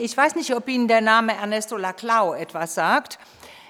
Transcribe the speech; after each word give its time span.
Ich 0.00 0.16
weiß 0.16 0.36
nicht, 0.36 0.54
ob 0.54 0.68
Ihnen 0.68 0.86
der 0.86 1.00
Name 1.00 1.34
Ernesto 1.34 1.76
Laclau 1.76 2.32
etwas 2.34 2.74
sagt. 2.74 3.18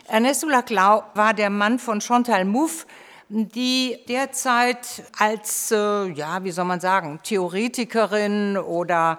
Ernesto 0.07 0.47
Laclau 0.47 1.03
war 1.15 1.33
der 1.33 1.49
Mann 1.49 1.79
von 1.79 2.01
Chantal 2.03 2.45
Mouffe, 2.45 2.87
die 3.31 3.99
derzeit 4.09 5.05
als, 5.19 5.71
äh, 5.71 6.07
ja, 6.13 6.45
wie 6.45 6.51
soll 6.51 6.67
man 6.67 6.81
sagen, 6.81 7.21
Theoretikerin 7.23 8.59
oder 8.59 9.19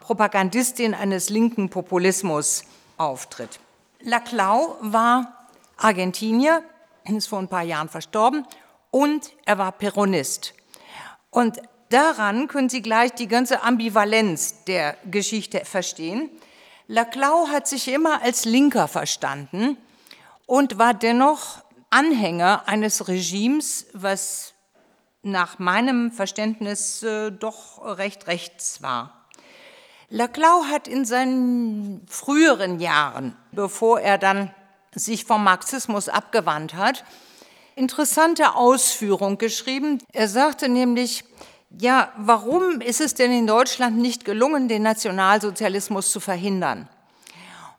Propagandistin 0.00 0.92
eines 0.92 1.30
linken 1.30 1.70
Populismus 1.70 2.64
auftritt. 2.98 3.58
Laclau 4.00 4.76
war 4.80 5.48
Argentinier, 5.78 6.62
ist 7.04 7.28
vor 7.28 7.38
ein 7.38 7.48
paar 7.48 7.62
Jahren 7.62 7.88
verstorben 7.88 8.46
und 8.90 9.32
er 9.46 9.56
war 9.56 9.72
Peronist. 9.72 10.52
Und 11.30 11.62
daran 11.88 12.48
können 12.48 12.68
Sie 12.68 12.82
gleich 12.82 13.12
die 13.12 13.28
ganze 13.28 13.62
Ambivalenz 13.62 14.64
der 14.64 14.96
Geschichte 15.10 15.64
verstehen. 15.64 16.28
Laclau 16.92 17.46
hat 17.46 17.68
sich 17.68 17.86
immer 17.86 18.20
als 18.22 18.44
Linker 18.44 18.88
verstanden 18.88 19.76
und 20.46 20.76
war 20.76 20.92
dennoch 20.92 21.62
Anhänger 21.88 22.64
eines 22.66 23.06
Regimes, 23.06 23.86
was 23.92 24.54
nach 25.22 25.60
meinem 25.60 26.10
Verständnis 26.10 27.04
äh, 27.04 27.30
doch 27.30 27.80
recht 27.96 28.26
rechts 28.26 28.82
war. 28.82 29.28
Laclau 30.08 30.64
hat 30.64 30.88
in 30.88 31.04
seinen 31.04 32.04
früheren 32.08 32.80
Jahren, 32.80 33.36
bevor 33.52 34.00
er 34.00 34.18
dann 34.18 34.52
sich 34.92 35.24
vom 35.26 35.44
Marxismus 35.44 36.08
abgewandt 36.08 36.74
hat, 36.74 37.04
interessante 37.76 38.56
Ausführung 38.56 39.38
geschrieben. 39.38 39.98
Er 40.12 40.26
sagte 40.26 40.68
nämlich, 40.68 41.22
ja, 41.78 42.12
warum 42.16 42.80
ist 42.80 43.00
es 43.00 43.14
denn 43.14 43.32
in 43.32 43.46
Deutschland 43.46 43.96
nicht 43.98 44.24
gelungen, 44.24 44.68
den 44.68 44.82
Nationalsozialismus 44.82 46.10
zu 46.10 46.20
verhindern? 46.20 46.88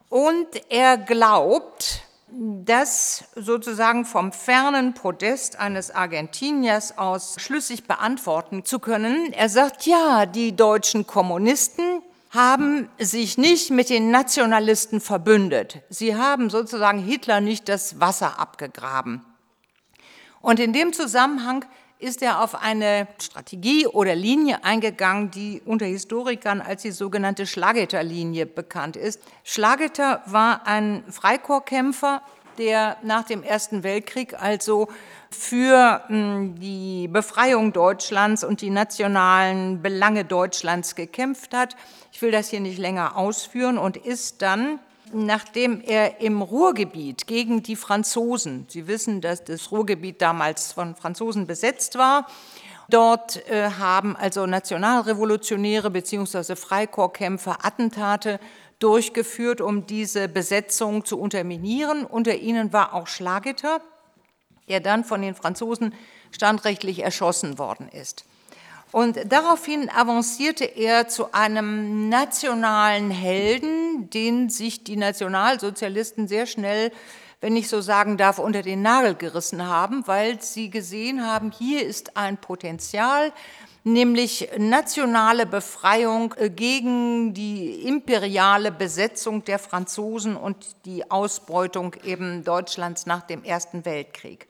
Und 0.10 0.48
er 0.70 0.98
glaubt, 0.98 2.04
das 2.34 3.26
sozusagen 3.36 4.06
vom 4.06 4.32
fernen 4.32 4.94
Podest 4.94 5.60
eines 5.60 5.92
Argentiniers 5.92 6.98
aus 6.98 7.36
schlüssig 7.38 7.84
beantworten 7.84 8.64
zu 8.64 8.80
können. 8.80 9.34
Er 9.34 9.50
sagt, 9.50 9.86
ja, 9.86 10.26
die 10.26 10.56
deutschen 10.56 11.06
Kommunisten 11.06 12.02
haben 12.30 12.88
sich 12.98 13.38
nicht 13.38 13.72
mit 13.72 13.90
den 13.90 14.12
Nationalisten 14.12 15.02
verbündet. 15.02 15.82
Sie 15.90 16.16
haben 16.16 16.50
sozusagen 16.50 17.00
Hitler 17.00 17.42
nicht 17.42 17.68
das 17.68 18.00
Wasser 18.00 18.40
abgegraben. 18.40 19.26
Und 20.40 20.60
in 20.62 20.72
dem 20.72 20.94
Zusammenhang 20.94 21.66
ist 22.02 22.22
er 22.22 22.44
auf 22.44 22.56
eine 22.56 23.08
Strategie 23.22 23.86
oder 23.88 24.16
Linie 24.16 24.64
eingegangen, 24.64 25.32
die 25.32 25.62
unter 25.66 25.86
Historikern 25.86 26.60
als 26.60 26.82
die 26.82 26.92
sogenannte 26.92 27.46
Schlageter-Linie 27.46 28.46
bekannt 28.48 28.96
ist. 28.96 29.22
Schlageter 29.44 30.22
war 30.26 30.66
ein 30.66 31.04
Freikorpskämpfer, 31.10 32.22
der 32.58 32.98
nach 33.04 33.24
dem 33.24 33.44
Ersten 33.44 33.84
Weltkrieg 33.84 34.42
also 34.42 34.88
für 35.30 36.02
hm, 36.08 36.60
die 36.60 37.08
Befreiung 37.08 37.72
Deutschlands 37.72 38.44
und 38.44 38.62
die 38.62 38.70
nationalen 38.70 39.82
Belange 39.82 40.26
Deutschlands 40.26 40.96
gekämpft 40.96 41.54
hat. 41.54 41.76
Ich 42.12 42.22
will 42.22 42.32
das 42.32 42.50
hier 42.50 42.60
nicht 42.60 42.78
länger 42.78 43.16
ausführen 43.16 43.78
und 43.78 43.96
ist 43.98 44.42
dann 44.42 44.80
nachdem 45.14 45.82
er 45.82 46.22
im 46.22 46.42
Ruhrgebiet 46.42 47.28
gegen 47.28 47.64
die 47.64 47.76
Franzosen, 47.76 48.66
Sie 48.70 48.88
wissen, 48.88 49.22
dass 49.22 49.44
das 49.44 49.72
Ruhrgebiet 49.72 50.22
damals 50.22 50.72
von 50.72 50.96
Franzosen 50.96 51.48
besetzt 51.48 51.98
war, 51.98 52.28
Dort 52.92 53.48
äh, 53.50 53.70
haben 53.80 54.18
also 54.18 54.46
Nationalrevolutionäre 54.46 55.90
bzw. 55.90 56.58
Freikorpskämpfer 56.58 57.64
Attentate 57.66 58.38
durchgeführt, 58.80 59.62
um 59.62 59.86
diese 59.86 60.28
Besetzung 60.28 61.06
zu 61.06 61.18
unterminieren. 61.18 62.06
Unter 62.06 62.36
ihnen 62.36 62.74
war 62.74 62.94
auch 62.94 63.08
Schlageter, 63.08 63.80
der 64.68 64.82
dann 64.82 65.06
von 65.06 65.22
den 65.22 65.36
Franzosen 65.36 65.94
standrechtlich 66.32 67.00
erschossen 67.00 67.58
worden 67.58 67.88
ist. 67.88 68.26
Und 68.92 69.20
daraufhin 69.26 69.90
avancierte 69.90 70.66
er 70.66 71.08
zu 71.08 71.34
einem 71.34 72.10
nationalen 72.10 73.10
Helden, 73.10 74.10
den 74.10 74.50
sich 74.50 74.84
die 74.84 74.98
Nationalsozialisten 74.98 76.28
sehr 76.28 76.46
schnell, 76.46 76.92
wenn 77.40 77.56
ich 77.56 77.70
so 77.70 77.82
sagen 77.82 78.18
darf, 78.18 78.38
unter 78.38 78.62
den 78.62 78.82
Nagel 78.82 79.16
gerissen 79.16 79.66
haben, 79.66 80.06
weil 80.08 80.42
sie 80.42 80.70
gesehen 80.70 81.26
haben, 81.26 81.52
hier 81.52 81.86
ist 81.86 82.16
ein 82.16 82.38
Potenzial, 82.38 83.32
nämlich 83.84 84.50
nationale 84.58 85.46
Befreiung 85.46 86.36
äh, 86.38 86.50
gegen 86.50 87.34
die 87.34 87.88
imperiale 87.88 88.72
Besetzung 88.72 89.44
der 89.44 89.58
Franzosen 89.58 90.36
und 90.36 90.58
die 90.86 91.10
Ausbeutung 91.10 91.96
eben 92.04 92.44
Deutschlands 92.44 93.08
nach 93.08 93.24
dem 93.24 93.44
Ersten 93.44 93.86
Weltkrieg. 93.86 94.48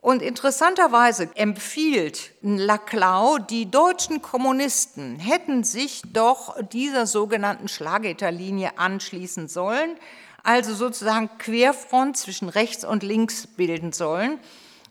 Und 0.00 0.22
interessanterweise 0.22 1.28
empfiehlt 1.34 2.32
Laclau, 2.40 3.36
die 3.36 3.70
deutschen 3.70 4.22
Kommunisten 4.22 5.18
hätten 5.18 5.62
sich 5.62 6.02
doch 6.10 6.56
dieser 6.72 7.06
sogenannten 7.06 7.68
Schlageterlinie 7.68 8.78
anschließen 8.78 9.48
sollen, 9.48 9.96
also 10.42 10.74
sozusagen 10.74 11.28
Querfront 11.36 12.16
zwischen 12.16 12.48
rechts 12.48 12.82
und 12.82 13.02
links 13.02 13.46
bilden 13.46 13.92
sollen. 13.92 14.38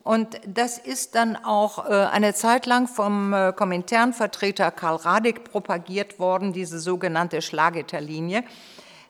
Und 0.03 0.39
das 0.45 0.77
ist 0.77 1.15
dann 1.15 1.35
auch 1.35 1.89
äh, 1.89 1.91
eine 1.91 2.35
Zeit 2.35 2.67
lang 2.67 2.87
vom 2.87 3.33
äh, 3.33 3.51
Kominternvertreter 3.51 4.71
Karl 4.71 4.95
Radig 4.95 5.43
propagiert 5.43 6.19
worden, 6.19 6.53
diese 6.53 6.79
sogenannte 6.79 7.41
Schlageterlinie. 7.41 8.43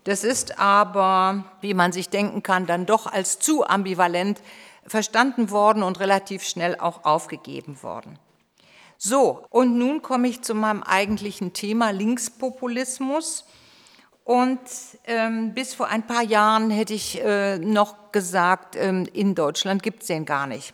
Das 0.05 0.23
ist 0.23 0.59
aber, 0.59 1.43
wie 1.61 1.73
man 1.73 1.91
sich 1.91 2.09
denken 2.09 2.41
kann, 2.41 2.65
dann 2.65 2.85
doch 2.85 3.05
als 3.05 3.37
zu 3.37 3.67
ambivalent 3.67 4.41
verstanden 4.89 5.49
worden 5.51 5.83
und 5.83 5.99
relativ 5.99 6.43
schnell 6.43 6.77
auch 6.79 7.05
aufgegeben 7.05 7.81
worden. 7.83 8.19
So, 8.97 9.45
und 9.49 9.77
nun 9.77 10.01
komme 10.01 10.27
ich 10.27 10.41
zu 10.41 10.53
meinem 10.53 10.83
eigentlichen 10.83 11.53
Thema 11.53 11.91
Linkspopulismus. 11.91 13.45
Und 14.25 14.59
ähm, 15.05 15.53
bis 15.53 15.73
vor 15.73 15.87
ein 15.87 16.05
paar 16.05 16.21
Jahren 16.21 16.69
hätte 16.69 16.93
ich 16.93 17.19
äh, 17.23 17.57
noch 17.57 18.11
gesagt, 18.11 18.75
ähm, 18.75 19.07
in 19.13 19.35
Deutschland 19.35 19.81
gibt 19.81 20.01
es 20.01 20.07
den 20.07 20.25
gar 20.25 20.47
nicht. 20.47 20.73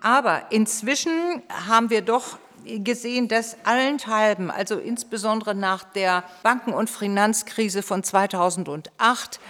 Aber 0.00 0.50
inzwischen 0.50 1.42
haben 1.48 1.88
wir 1.88 2.02
doch 2.02 2.38
gesehen, 2.66 3.28
dass 3.28 3.56
allenthalben, 3.64 4.50
also 4.50 4.78
insbesondere 4.78 5.54
nach 5.54 5.84
der 5.84 6.24
Banken- 6.42 6.74
und 6.74 6.90
Finanzkrise 6.90 7.82
von 7.82 8.02
2008, 8.02 9.40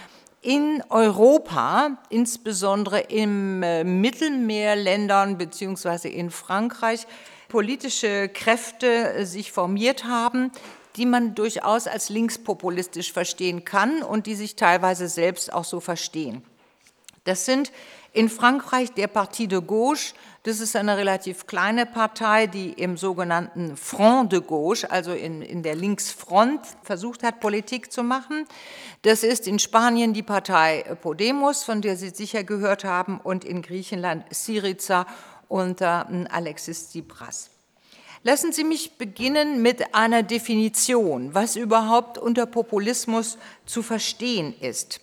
in 0.47 0.81
Europa, 0.91 1.99
insbesondere 2.09 3.01
in 3.01 3.65
äh, 3.65 3.83
Mittelmeerländern 3.83 5.39
beziehungsweise 5.39 6.09
in 6.09 6.31
Frankreich, 6.31 7.09
politische 7.49 8.29
Kräfte 8.29 8.87
äh, 8.87 9.25
sich 9.27 9.51
formiert 9.51 10.05
haben, 10.05 10.53
die 10.95 11.05
man 11.05 11.35
durchaus 11.35 11.89
als 11.89 12.11
linkspopulistisch 12.11 13.13
verstehen 13.13 13.65
kann 13.65 14.05
und 14.05 14.27
die 14.27 14.37
sich 14.37 14.55
teilweise 14.55 15.09
selbst 15.09 15.53
auch 15.53 15.65
so 15.65 15.81
verstehen. 15.81 16.45
Das 17.25 17.45
sind 17.45 17.73
in 18.17 18.31
Frankreich 18.31 18.93
der 18.95 19.09
Parti 19.09 19.47
de 19.47 19.61
Gauche, 19.61 20.15
das 20.43 20.61
ist 20.61 20.75
eine 20.75 20.97
relativ 20.97 21.47
kleine 21.47 21.85
Partei, 21.85 22.47
die 22.47 22.73
im 22.73 22.97
sogenannten 22.97 23.77
Front 23.77 24.33
de 24.33 24.41
Gauche, 24.41 24.91
also 24.91 25.13
in, 25.13 25.43
in 25.43 25.63
der 25.63 25.75
Linksfront, 25.75 26.61
versucht 26.83 27.23
hat, 27.23 27.41
Politik 27.41 27.93
zu 27.93 28.03
machen. 28.03 28.47
Das 29.03 29.23
ist 29.23 29.47
in 29.47 29.59
Spanien 29.59 30.15
die 30.15 30.23
Partei 30.23 30.97
Podemos, 31.03 31.63
von 31.63 31.83
der 31.83 31.99
Sie 31.99 32.09
sicher 32.09 32.43
gehört 32.43 32.85
haben, 32.85 33.21
und 33.23 33.45
in 33.45 33.61
Griechenland 33.61 34.25
Syriza 34.31 35.07
unter 35.49 36.09
hm, 36.09 36.27
Alexis 36.31 36.89
Tsipras. 36.89 37.51
Lassen 38.23 38.51
Sie 38.51 38.65
mich 38.65 38.97
beginnen 38.97 39.61
mit 39.61 39.95
einer 39.95 40.23
Definition, 40.23 41.35
was 41.35 41.55
überhaupt 41.55 42.17
unter 42.17 42.47
Populismus 42.47 43.37
zu 43.67 43.83
verstehen 43.83 44.55
ist. 44.59 45.03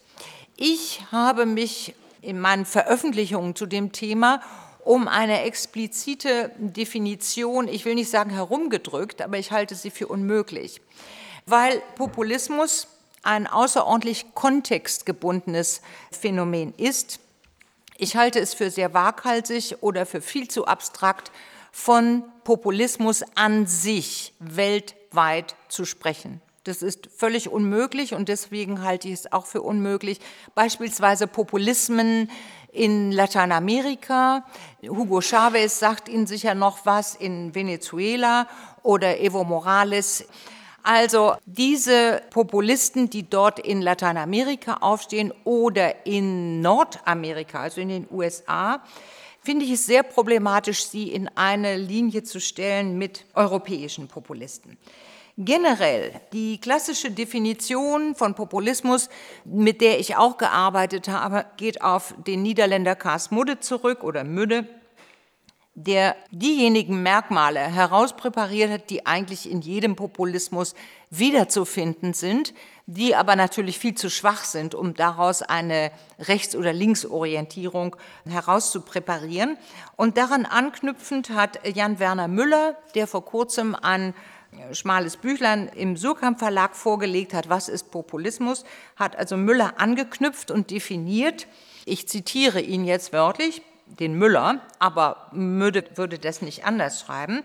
Ich 0.57 1.03
habe 1.11 1.45
mich 1.45 1.93
in 2.23 2.39
meinen 2.39 2.65
Veröffentlichungen 2.65 3.55
zu 3.55 3.65
dem 3.65 3.91
Thema 3.91 4.41
um 4.85 5.07
eine 5.07 5.43
explizite 5.43 6.51
Definition, 6.57 7.67
ich 7.67 7.85
will 7.85 7.95
nicht 7.95 8.09
sagen 8.09 8.31
herumgedrückt, 8.31 9.21
aber 9.21 9.37
ich 9.37 9.51
halte 9.51 9.75
sie 9.75 9.91
für 9.91 10.07
unmöglich, 10.07 10.81
weil 11.45 11.81
Populismus 11.95 12.87
ein 13.21 13.47
außerordentlich 13.47 14.33
kontextgebundenes 14.33 15.81
Phänomen 16.11 16.73
ist. 16.75 17.19
Ich 17.97 18.17
halte 18.17 18.39
es 18.39 18.53
für 18.53 18.69
sehr 18.69 18.93
waghalsig 18.93 19.77
oder 19.81 20.05
für 20.05 20.19
viel 20.21 20.49
zu 20.49 20.65
abstrakt, 20.67 21.31
von 21.71 22.23
Populismus 22.43 23.23
an 23.35 23.65
sich 23.65 24.33
weltweit 24.39 25.55
zu 25.69 25.85
sprechen. 25.85 26.41
Das 26.63 26.81
ist 26.81 27.09
völlig 27.13 27.49
unmöglich 27.49 28.13
und 28.13 28.29
deswegen 28.29 28.83
halte 28.83 29.09
ich 29.09 29.15
es 29.15 29.33
auch 29.33 29.45
für 29.45 29.61
unmöglich, 29.61 30.19
beispielsweise 30.55 31.27
Populismen 31.27 32.31
in 32.71 33.11
Lateinamerika. 33.11 34.45
Hugo 34.81 35.19
Chavez 35.19 35.77
sagt 35.77 36.07
Ihnen 36.07 36.25
sicher 36.25 36.55
noch 36.55 36.85
was 36.85 37.15
in 37.15 37.53
Venezuela 37.53 38.47
oder 38.81 39.19
Evo 39.19 39.43
Morales. 39.43 40.25
Also 40.83 41.35
diese 41.45 42.21
Populisten, 42.29 43.09
die 43.09 43.29
dort 43.29 43.59
in 43.59 43.81
Lateinamerika 43.81 44.75
aufstehen 44.77 45.33
oder 45.43 46.05
in 46.05 46.61
Nordamerika, 46.61 47.59
also 47.59 47.81
in 47.81 47.89
den 47.89 48.07
USA, 48.09 48.81
finde 49.41 49.65
ich 49.65 49.71
es 49.71 49.85
sehr 49.85 50.03
problematisch, 50.03 50.85
sie 50.85 51.11
in 51.11 51.29
eine 51.35 51.75
Linie 51.75 52.23
zu 52.23 52.39
stellen 52.39 52.97
mit 52.97 53.25
europäischen 53.33 54.07
Populisten. 54.07 54.77
Generell, 55.37 56.21
die 56.31 56.61
klassische 56.61 57.09
Definition 57.09 58.13
von 58.13 58.35
Populismus, 58.35 59.09
mit 59.45 59.81
der 59.81 59.99
ich 59.99 60.15
auch 60.15 60.37
gearbeitet 60.37 61.07
habe, 61.07 61.47
geht 61.57 61.81
auf 61.81 62.13
den 62.27 62.43
Niederländer 62.43 62.95
Kaas 62.95 63.31
Mudde 63.31 63.59
zurück 63.59 64.03
oder 64.03 64.23
Müde, 64.23 64.67
der 65.73 66.15
diejenigen 66.29 67.01
Merkmale 67.01 67.59
herauspräpariert 67.59 68.69
hat, 68.69 68.89
die 68.91 69.07
eigentlich 69.07 69.49
in 69.49 69.61
jedem 69.61 69.95
Populismus 69.95 70.75
wiederzufinden 71.09 72.13
sind, 72.13 72.53
die 72.85 73.15
aber 73.15 73.35
natürlich 73.35 73.79
viel 73.79 73.95
zu 73.95 74.11
schwach 74.11 74.43
sind, 74.43 74.75
um 74.75 74.93
daraus 74.93 75.41
eine 75.41 75.91
Rechts- 76.19 76.55
oder 76.55 76.73
Linksorientierung 76.73 77.95
herauszupräparieren. 78.29 79.57
Und 79.95 80.17
daran 80.17 80.45
anknüpfend 80.45 81.31
hat 81.31 81.59
Jan 81.75 81.97
Werner 81.97 82.27
Müller, 82.27 82.77
der 82.93 83.07
vor 83.07 83.25
kurzem 83.25 83.73
ein 83.73 84.13
schmales 84.71 85.17
Büchlein 85.17 85.67
im 85.75 85.97
Surkamp 85.97 86.39
Verlag 86.39 86.75
vorgelegt 86.75 87.33
hat, 87.33 87.49
was 87.49 87.69
ist 87.69 87.91
Populismus, 87.91 88.65
hat 88.95 89.15
also 89.15 89.37
Müller 89.37 89.75
angeknüpft 89.77 90.51
und 90.51 90.71
definiert. 90.71 91.47
Ich 91.85 92.07
zitiere 92.07 92.61
ihn 92.61 92.85
jetzt 92.85 93.13
wörtlich, 93.13 93.61
den 93.85 94.17
Müller, 94.17 94.61
aber 94.79 95.27
Müde 95.33 95.83
würde 95.95 96.19
das 96.19 96.41
nicht 96.41 96.65
anders 96.65 97.01
schreiben. 97.01 97.43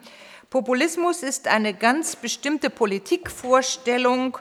Populismus 0.50 1.22
ist 1.22 1.48
eine 1.48 1.74
ganz 1.74 2.16
bestimmte 2.16 2.70
Politikvorstellung, 2.70 4.38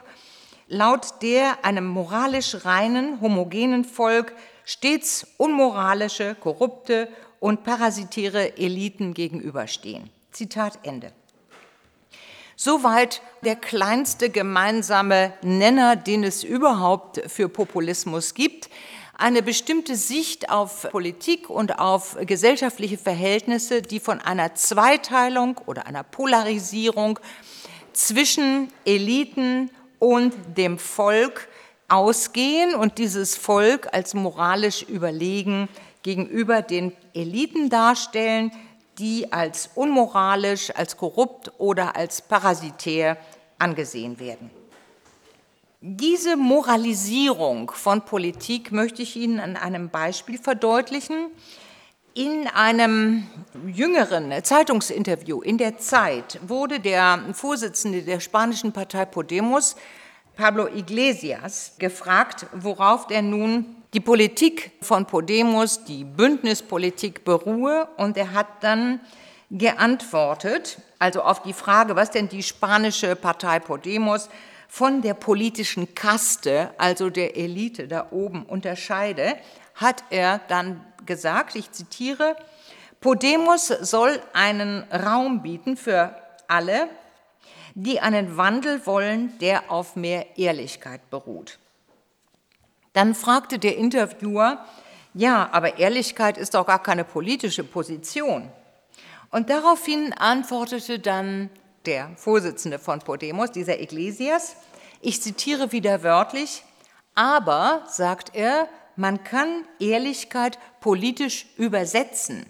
laut 0.68 1.22
der 1.22 1.64
einem 1.64 1.86
moralisch 1.86 2.64
reinen, 2.64 3.20
homogenen 3.20 3.84
Volk 3.84 4.32
stets 4.64 5.26
unmoralische, 5.38 6.34
korrupte 6.34 7.08
und 7.40 7.64
parasitäre 7.64 8.56
Eliten 8.58 9.14
gegenüberstehen. 9.14 10.10
Zitat 10.30 10.78
Ende. 10.82 11.12
Soweit 12.60 13.22
der 13.44 13.54
kleinste 13.54 14.30
gemeinsame 14.30 15.32
Nenner, 15.42 15.94
den 15.94 16.24
es 16.24 16.42
überhaupt 16.42 17.22
für 17.28 17.48
Populismus 17.48 18.34
gibt. 18.34 18.68
Eine 19.16 19.42
bestimmte 19.42 19.94
Sicht 19.94 20.50
auf 20.50 20.90
Politik 20.90 21.50
und 21.50 21.78
auf 21.78 22.16
gesellschaftliche 22.20 22.98
Verhältnisse, 22.98 23.80
die 23.80 24.00
von 24.00 24.20
einer 24.20 24.56
Zweiteilung 24.56 25.58
oder 25.66 25.86
einer 25.86 26.02
Polarisierung 26.02 27.20
zwischen 27.92 28.72
Eliten 28.84 29.70
und 30.00 30.34
dem 30.56 30.80
Volk 30.80 31.46
ausgehen 31.86 32.74
und 32.74 32.98
dieses 32.98 33.36
Volk 33.36 33.86
als 33.92 34.14
moralisch 34.14 34.82
überlegen 34.82 35.68
gegenüber 36.02 36.62
den 36.62 36.92
Eliten 37.14 37.70
darstellen, 37.70 38.50
die 38.98 39.32
als 39.32 39.70
unmoralisch, 39.74 40.74
als 40.74 40.96
korrupt 40.96 41.52
oder 41.58 41.96
als 41.96 42.22
parasitär 42.22 43.16
angesehen 43.58 44.18
werden. 44.18 44.50
Diese 45.80 46.36
Moralisierung 46.36 47.70
von 47.70 48.04
Politik 48.04 48.72
möchte 48.72 49.02
ich 49.02 49.14
Ihnen 49.14 49.38
an 49.38 49.56
einem 49.56 49.90
Beispiel 49.90 50.36
verdeutlichen. 50.36 51.30
In 52.14 52.48
einem 52.48 53.28
jüngeren 53.64 54.42
Zeitungsinterview 54.42 55.40
in 55.40 55.56
der 55.56 55.78
Zeit 55.78 56.40
wurde 56.42 56.80
der 56.80 57.20
Vorsitzende 57.32 58.02
der 58.02 58.18
spanischen 58.18 58.72
Partei 58.72 59.04
Podemos, 59.04 59.76
Pablo 60.36 60.66
Iglesias, 60.66 61.74
gefragt, 61.78 62.46
worauf 62.52 63.08
er 63.10 63.22
nun 63.22 63.77
die 63.94 64.00
Politik 64.00 64.72
von 64.82 65.06
Podemos, 65.06 65.84
die 65.84 66.04
Bündnispolitik 66.04 67.24
beruhe. 67.24 67.88
Und 67.96 68.16
er 68.16 68.32
hat 68.32 68.46
dann 68.62 69.00
geantwortet, 69.50 70.78
also 70.98 71.22
auf 71.22 71.42
die 71.42 71.52
Frage, 71.54 71.96
was 71.96 72.10
denn 72.10 72.28
die 72.28 72.42
spanische 72.42 73.16
Partei 73.16 73.60
Podemos 73.60 74.28
von 74.68 75.00
der 75.00 75.14
politischen 75.14 75.94
Kaste, 75.94 76.70
also 76.76 77.08
der 77.08 77.36
Elite 77.36 77.88
da 77.88 78.08
oben 78.10 78.44
unterscheide, 78.44 79.36
hat 79.74 80.04
er 80.10 80.40
dann 80.48 80.84
gesagt, 81.06 81.56
ich 81.56 81.72
zitiere, 81.72 82.36
Podemos 83.00 83.68
soll 83.68 84.20
einen 84.34 84.82
Raum 84.92 85.42
bieten 85.42 85.76
für 85.76 86.14
alle, 86.48 86.88
die 87.74 88.00
einen 88.00 88.36
Wandel 88.36 88.84
wollen, 88.86 89.38
der 89.38 89.70
auf 89.70 89.94
mehr 89.94 90.36
Ehrlichkeit 90.36 91.08
beruht. 91.08 91.58
Dann 92.98 93.14
fragte 93.14 93.60
der 93.60 93.76
Interviewer, 93.76 94.58
ja, 95.14 95.50
aber 95.52 95.78
Ehrlichkeit 95.78 96.36
ist 96.36 96.54
doch 96.54 96.66
gar 96.66 96.82
keine 96.82 97.04
politische 97.04 97.62
Position. 97.62 98.50
Und 99.30 99.50
daraufhin 99.50 100.12
antwortete 100.14 100.98
dann 100.98 101.48
der 101.86 102.10
Vorsitzende 102.16 102.80
von 102.80 102.98
Podemos, 102.98 103.52
dieser 103.52 103.80
Iglesias, 103.80 104.56
ich 105.00 105.22
zitiere 105.22 105.70
wieder 105.70 106.02
wörtlich, 106.02 106.64
aber, 107.14 107.84
sagt 107.86 108.34
er, 108.34 108.68
man 108.96 109.22
kann 109.22 109.64
Ehrlichkeit 109.78 110.58
politisch 110.80 111.46
übersetzen. 111.56 112.46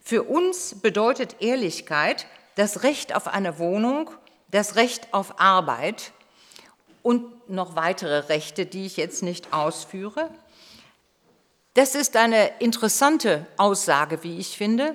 Für 0.00 0.22
uns 0.22 0.76
bedeutet 0.80 1.42
Ehrlichkeit 1.42 2.26
das 2.54 2.84
Recht 2.84 3.16
auf 3.16 3.26
eine 3.26 3.58
Wohnung, 3.58 4.12
das 4.48 4.76
Recht 4.76 5.12
auf 5.12 5.40
Arbeit, 5.40 6.12
und 7.08 7.48
noch 7.48 7.74
weitere 7.74 8.18
Rechte, 8.28 8.66
die 8.66 8.84
ich 8.84 8.98
jetzt 8.98 9.22
nicht 9.22 9.54
ausführe. 9.54 10.28
Das 11.72 11.94
ist 11.94 12.18
eine 12.18 12.50
interessante 12.58 13.46
Aussage, 13.56 14.22
wie 14.24 14.38
ich 14.38 14.58
finde. 14.58 14.94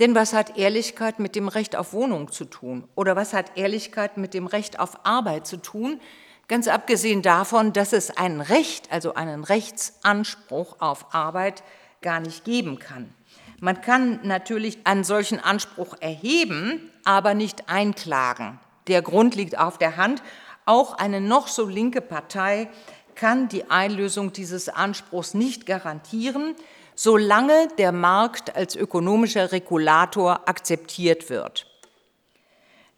Denn 0.00 0.16
was 0.16 0.32
hat 0.32 0.58
Ehrlichkeit 0.58 1.20
mit 1.20 1.36
dem 1.36 1.46
Recht 1.46 1.76
auf 1.76 1.92
Wohnung 1.92 2.32
zu 2.32 2.46
tun? 2.46 2.88
Oder 2.96 3.14
was 3.14 3.32
hat 3.32 3.56
Ehrlichkeit 3.56 4.16
mit 4.16 4.34
dem 4.34 4.48
Recht 4.48 4.80
auf 4.80 5.06
Arbeit 5.06 5.46
zu 5.46 5.58
tun? 5.58 6.00
Ganz 6.48 6.66
abgesehen 6.66 7.22
davon, 7.22 7.72
dass 7.72 7.92
es 7.92 8.10
ein 8.10 8.40
Recht, 8.40 8.90
also 8.90 9.14
einen 9.14 9.44
Rechtsanspruch 9.44 10.80
auf 10.80 11.14
Arbeit 11.14 11.62
gar 12.02 12.18
nicht 12.18 12.44
geben 12.44 12.80
kann. 12.80 13.14
Man 13.60 13.80
kann 13.82 14.18
natürlich 14.24 14.78
einen 14.82 15.04
solchen 15.04 15.38
Anspruch 15.38 15.94
erheben, 16.00 16.90
aber 17.04 17.34
nicht 17.34 17.68
einklagen. 17.68 18.58
Der 18.88 19.02
Grund 19.02 19.36
liegt 19.36 19.56
auf 19.56 19.78
der 19.78 19.96
Hand 19.96 20.24
auch 20.66 20.98
eine 20.98 21.20
noch 21.20 21.48
so 21.48 21.66
linke 21.66 22.00
Partei 22.00 22.68
kann 23.14 23.48
die 23.48 23.70
Einlösung 23.70 24.32
dieses 24.32 24.68
Anspruchs 24.68 25.32
nicht 25.32 25.64
garantieren, 25.64 26.54
solange 26.94 27.68
der 27.78 27.92
Markt 27.92 28.54
als 28.54 28.76
ökonomischer 28.76 29.52
Regulator 29.52 30.48
akzeptiert 30.48 31.30
wird. 31.30 31.66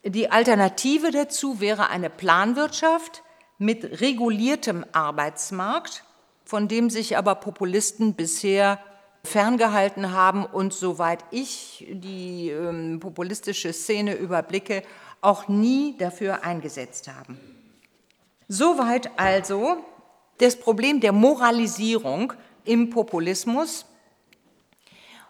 Die 0.05 0.31
Alternative 0.31 1.11
dazu 1.11 1.61
wäre 1.61 1.91
eine 1.91 2.11
Planwirtschaft 2.11 3.23
mit 3.59 4.01
reguliertem 4.01 4.85
Arbeitsmarkt, 4.93 6.05
von 6.45 6.69
dem 6.69 6.91
sich 6.91 7.17
aber 7.17 7.35
Populisten 7.35 8.15
bisher 8.15 8.79
ferngehalten 9.25 10.13
haben 10.13 10.47
und 10.47 10.73
soweit 10.73 11.25
ich 11.31 11.87
die 11.91 12.51
ähm, 12.51 13.01
populistische 13.01 13.73
Szene 13.73 14.15
überblicke, 14.15 14.83
auch 15.21 15.49
nie 15.49 15.97
dafür 15.99 16.45
eingesetzt 16.45 17.09
haben. 17.09 17.58
Soweit 18.49 19.11
also 19.19 19.77
das 20.39 20.57
Problem 20.57 21.01
der 21.01 21.13
Moralisierung 21.13 22.33
im 22.65 22.91
Populismus. 22.91 23.85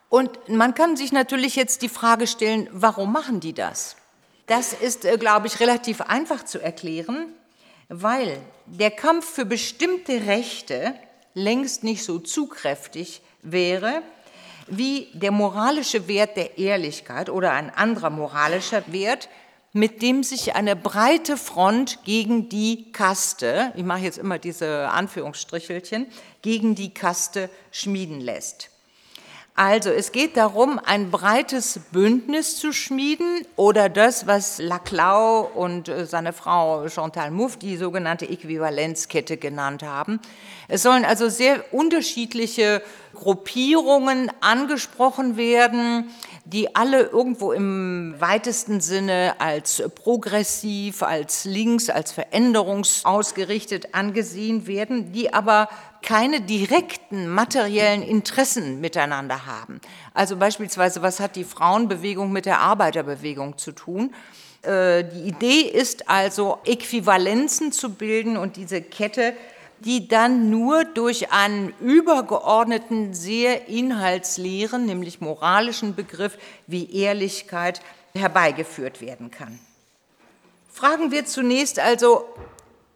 Und 0.08 0.48
man 0.48 0.74
kann 0.74 0.96
sich 0.96 1.12
natürlich 1.12 1.56
jetzt 1.56 1.82
die 1.82 1.88
Frage 1.88 2.26
stellen, 2.26 2.68
warum 2.72 3.12
machen 3.12 3.40
die 3.40 3.52
das? 3.52 3.96
Das 4.46 4.72
ist, 4.72 5.04
äh, 5.04 5.18
glaube 5.18 5.48
ich, 5.48 5.60
relativ 5.60 6.00
einfach 6.00 6.44
zu 6.44 6.58
erklären, 6.62 7.34
weil 7.88 8.40
der 8.66 8.90
Kampf 8.90 9.26
für 9.26 9.44
bestimmte 9.44 10.26
Rechte 10.26 10.94
längst 11.34 11.84
nicht 11.84 12.04
so 12.04 12.18
zugkräftig 12.18 13.20
wäre, 13.42 14.02
wie 14.66 15.08
der 15.12 15.32
moralische 15.32 16.08
Wert 16.08 16.36
der 16.36 16.58
Ehrlichkeit 16.58 17.30
oder 17.30 17.52
ein 17.52 17.70
anderer 17.70 18.10
moralischer 18.10 18.82
Wert, 18.86 19.28
mit 19.78 20.02
dem 20.02 20.24
sich 20.24 20.56
eine 20.56 20.74
breite 20.74 21.36
Front 21.36 22.00
gegen 22.04 22.48
die 22.48 22.90
Kaste, 22.92 23.72
ich 23.76 23.84
mache 23.84 24.00
jetzt 24.00 24.18
immer 24.18 24.38
diese 24.38 24.88
Anführungsstrichelchen, 24.88 26.06
gegen 26.42 26.74
die 26.74 26.92
Kaste 26.92 27.48
schmieden 27.70 28.20
lässt. 28.20 28.70
Also 29.58 29.90
es 29.90 30.12
geht 30.12 30.36
darum, 30.36 30.78
ein 30.84 31.10
breites 31.10 31.80
Bündnis 31.90 32.58
zu 32.58 32.72
schmieden 32.72 33.44
oder 33.56 33.88
das, 33.88 34.28
was 34.28 34.58
Laclau 34.58 35.50
und 35.52 35.88
äh, 35.88 36.06
seine 36.06 36.32
Frau 36.32 36.88
Chantal 36.88 37.32
Mouffe 37.32 37.58
die 37.58 37.76
sogenannte 37.76 38.28
Äquivalenzkette 38.28 39.36
genannt 39.36 39.82
haben. 39.82 40.20
Es 40.68 40.84
sollen 40.84 41.04
also 41.04 41.28
sehr 41.28 41.74
unterschiedliche 41.74 42.82
Gruppierungen 43.14 44.30
angesprochen 44.40 45.36
werden, 45.36 46.08
die 46.44 46.76
alle 46.76 47.02
irgendwo 47.02 47.50
im 47.50 48.14
weitesten 48.18 48.80
Sinne 48.80 49.34
als 49.40 49.82
progressiv, 49.96 51.02
als 51.02 51.44
links, 51.44 51.90
als 51.90 52.12
veränderungsausgerichtet 52.12 53.92
angesehen 53.92 54.68
werden, 54.68 55.10
die 55.10 55.34
aber 55.34 55.68
keine 56.02 56.40
direkten 56.40 57.28
materiellen 57.28 58.02
Interessen 58.02 58.80
miteinander 58.80 59.46
haben. 59.46 59.80
Also 60.14 60.36
beispielsweise, 60.36 61.02
was 61.02 61.20
hat 61.20 61.36
die 61.36 61.44
Frauenbewegung 61.44 62.32
mit 62.32 62.46
der 62.46 62.60
Arbeiterbewegung 62.60 63.58
zu 63.58 63.72
tun? 63.72 64.14
Äh, 64.62 65.04
die 65.04 65.28
Idee 65.28 65.60
ist 65.60 66.08
also, 66.08 66.58
Äquivalenzen 66.64 67.72
zu 67.72 67.90
bilden 67.90 68.36
und 68.36 68.56
diese 68.56 68.82
Kette 68.82 69.34
die 69.80 70.08
dann 70.08 70.50
nur 70.50 70.84
durch 70.84 71.32
einen 71.32 71.72
übergeordneten, 71.80 73.14
sehr 73.14 73.68
inhaltsleeren, 73.68 74.86
nämlich 74.86 75.20
moralischen 75.20 75.94
Begriff 75.94 76.36
wie 76.66 76.92
Ehrlichkeit 76.92 77.80
herbeigeführt 78.14 79.00
werden 79.00 79.30
kann. 79.30 79.58
Fragen 80.72 81.10
wir 81.10 81.26
zunächst 81.26 81.78
also, 81.78 82.24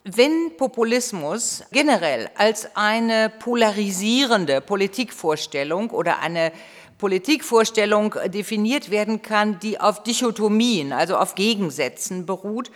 wenn 0.05 0.57
Populismus 0.57 1.63
generell 1.71 2.29
als 2.35 2.75
eine 2.75 3.31
polarisierende 3.31 4.61
Politikvorstellung 4.61 5.91
oder 5.91 6.19
eine 6.19 6.53
Politikvorstellung 6.99 8.15
definiert 8.27 8.91
werden 8.91 9.23
kann, 9.23 9.59
die 9.61 9.81
auf 9.81 10.03
Dichotomien, 10.03 10.93
also 10.93 11.17
auf 11.17 11.35
Gegensätzen 11.35 12.27
beruht, 12.27 12.71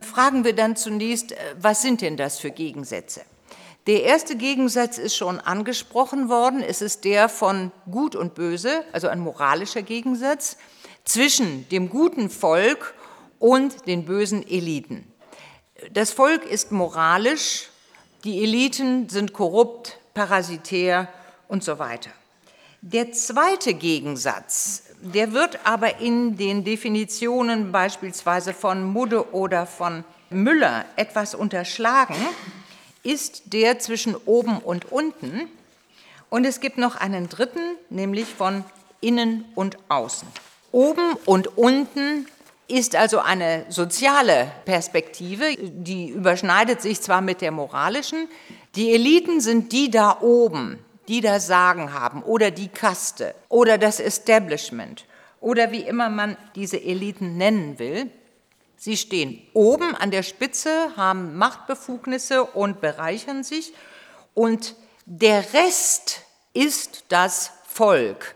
fragen 0.00 0.44
wir 0.44 0.54
dann 0.54 0.76
zunächst, 0.76 1.34
was 1.58 1.82
sind 1.82 2.00
denn 2.00 2.16
das 2.16 2.38
für 2.38 2.50
Gegensätze? 2.50 3.22
Der 3.86 4.04
erste 4.04 4.36
Gegensatz 4.36 4.96
ist 4.96 5.16
schon 5.16 5.40
angesprochen 5.40 6.28
worden. 6.28 6.62
Es 6.62 6.82
ist 6.82 7.04
der 7.04 7.28
von 7.28 7.72
Gut 7.90 8.14
und 8.14 8.34
Böse, 8.34 8.84
also 8.92 9.08
ein 9.08 9.18
moralischer 9.18 9.82
Gegensatz 9.82 10.56
zwischen 11.04 11.68
dem 11.68 11.90
guten 11.90 12.30
Volk 12.30 12.94
und 13.38 13.86
den 13.88 14.04
bösen 14.04 14.46
Eliten. 14.46 15.11
Das 15.90 16.12
Volk 16.12 16.44
ist 16.44 16.70
moralisch, 16.72 17.68
die 18.24 18.42
Eliten 18.42 19.08
sind 19.08 19.32
korrupt, 19.32 19.98
parasitär 20.14 21.08
und 21.48 21.64
so 21.64 21.78
weiter. 21.78 22.10
Der 22.80 23.12
zweite 23.12 23.74
Gegensatz, 23.74 24.84
der 25.00 25.32
wird 25.32 25.60
aber 25.64 26.00
in 26.00 26.36
den 26.36 26.64
Definitionen 26.64 27.72
beispielsweise 27.72 28.54
von 28.54 28.84
Mudde 28.84 29.32
oder 29.32 29.66
von 29.66 30.04
Müller 30.30 30.84
etwas 30.96 31.34
unterschlagen 31.34 32.16
ist 33.02 33.52
der 33.52 33.78
zwischen 33.78 34.14
oben 34.26 34.58
und 34.58 34.90
unten. 34.92 35.48
Und 36.30 36.44
es 36.44 36.60
gibt 36.60 36.78
noch 36.78 36.96
einen 36.96 37.28
dritten, 37.28 37.76
nämlich 37.90 38.26
von 38.26 38.64
innen 39.00 39.44
und 39.54 39.76
außen. 39.88 40.28
Oben 40.70 41.14
und 41.26 41.58
unten 41.58 42.26
ist 42.72 42.96
also 42.96 43.18
eine 43.18 43.66
soziale 43.68 44.50
Perspektive, 44.64 45.54
die 45.58 46.08
überschneidet 46.08 46.80
sich 46.80 47.00
zwar 47.00 47.20
mit 47.20 47.40
der 47.42 47.50
moralischen. 47.50 48.28
Die 48.74 48.92
Eliten 48.94 49.40
sind 49.40 49.72
die 49.72 49.90
da 49.90 50.18
oben, 50.22 50.78
die 51.08 51.20
das 51.20 51.46
Sagen 51.46 51.92
haben 51.92 52.22
oder 52.22 52.50
die 52.50 52.68
Kaste 52.68 53.34
oder 53.48 53.76
das 53.76 54.00
Establishment 54.00 55.04
oder 55.40 55.70
wie 55.70 55.82
immer 55.82 56.08
man 56.08 56.36
diese 56.54 56.80
Eliten 56.82 57.36
nennen 57.36 57.78
will. 57.78 58.10
Sie 58.76 58.96
stehen 58.96 59.42
oben 59.52 59.94
an 59.94 60.10
der 60.10 60.22
Spitze, 60.22 60.96
haben 60.96 61.36
Machtbefugnisse 61.36 62.44
und 62.44 62.80
bereichern 62.80 63.44
sich. 63.44 63.74
Und 64.34 64.76
der 65.04 65.52
Rest 65.52 66.22
ist 66.54 67.04
das 67.08 67.52
Volk. 67.66 68.34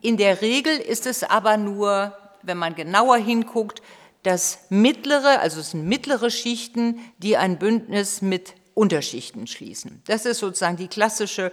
In 0.00 0.16
der 0.16 0.40
Regel 0.40 0.78
ist 0.78 1.06
es 1.06 1.22
aber 1.22 1.56
nur, 1.56 2.16
wenn 2.48 2.58
man 2.58 2.74
genauer 2.74 3.18
hinguckt, 3.18 3.80
das 4.24 4.58
mittlere, 4.68 5.38
also 5.38 5.60
es 5.60 5.70
sind 5.70 5.86
mittlere 5.86 6.30
Schichten, 6.30 6.98
die 7.18 7.36
ein 7.36 7.58
Bündnis 7.58 8.20
mit 8.20 8.54
Unterschichten 8.74 9.46
schließen. 9.46 10.02
Das 10.06 10.26
ist 10.26 10.38
sozusagen 10.38 10.76
die 10.76 10.88
klassische 10.88 11.52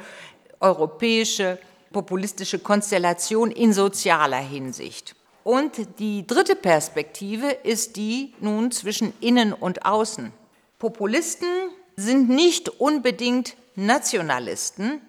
europäische 0.60 1.60
populistische 1.92 2.60
Konstellation 2.60 3.52
in 3.52 3.72
sozialer 3.72 4.40
Hinsicht. 4.40 5.16
Und 5.44 6.00
die 6.00 6.26
dritte 6.26 6.56
Perspektive 6.56 7.52
ist 7.52 7.96
die 7.98 8.34
nun 8.40 8.72
zwischen 8.72 9.14
innen 9.20 9.54
und 9.54 9.86
außen. 9.86 10.32
Populisten 10.80 11.48
sind 11.96 12.30
nicht 12.30 12.68
unbedingt 12.68 13.56
Nationalisten, 13.76 15.02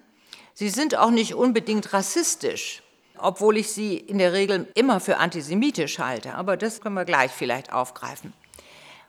sie 0.53 0.69
sind 0.69 0.95
auch 0.95 1.11
nicht 1.11 1.33
unbedingt 1.33 1.91
rassistisch, 1.91 2.83
obwohl 3.19 3.57
ich 3.57 3.71
sie 3.71 3.97
in 3.97 4.17
der 4.17 4.33
Regel 4.33 4.67
immer 4.75 4.99
für 4.99 5.17
antisemitisch 5.17 5.99
halte, 5.99 6.35
aber 6.35 6.57
das 6.57 6.81
können 6.81 6.95
wir 6.95 7.05
gleich 7.05 7.31
vielleicht 7.31 7.73
aufgreifen. 7.73 8.33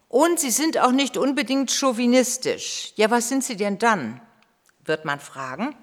Und 0.09 0.41
sie 0.41 0.51
sind 0.51 0.79
auch 0.79 0.93
nicht 0.93 1.17
unbedingt 1.17 1.71
chauvinistisch. 1.71 2.93
Ja, 2.97 3.11
was 3.11 3.29
sind 3.29 3.45
sie 3.45 3.57
denn 3.57 3.79
dann? 3.79 4.21
wird 4.89 5.05
man 5.05 5.21
fragen. 5.21 5.77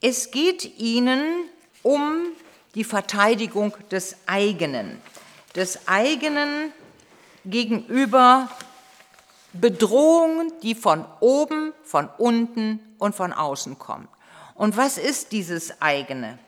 Es 0.00 0.30
geht 0.30 0.78
ihnen 0.78 1.44
um 1.82 2.22
die 2.74 2.84
Verteidigung 2.84 3.74
des 3.90 4.16
eigenen, 4.26 5.02
des 5.54 5.86
eigenen 5.88 6.72
gegenüber 7.44 8.48
Bedrohungen, 9.52 10.52
die 10.62 10.76
von 10.76 11.04
oben, 11.18 11.74
von 11.82 12.08
unten 12.16 12.80
und 12.98 13.14
von 13.14 13.32
außen 13.32 13.78
kommen. 13.78 14.08
Und 14.54 14.76
was 14.76 14.96
ist 14.96 15.32
dieses 15.32 15.82
eigene? 15.82 16.38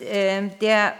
Ähm, 0.00 0.52
der 0.60 0.94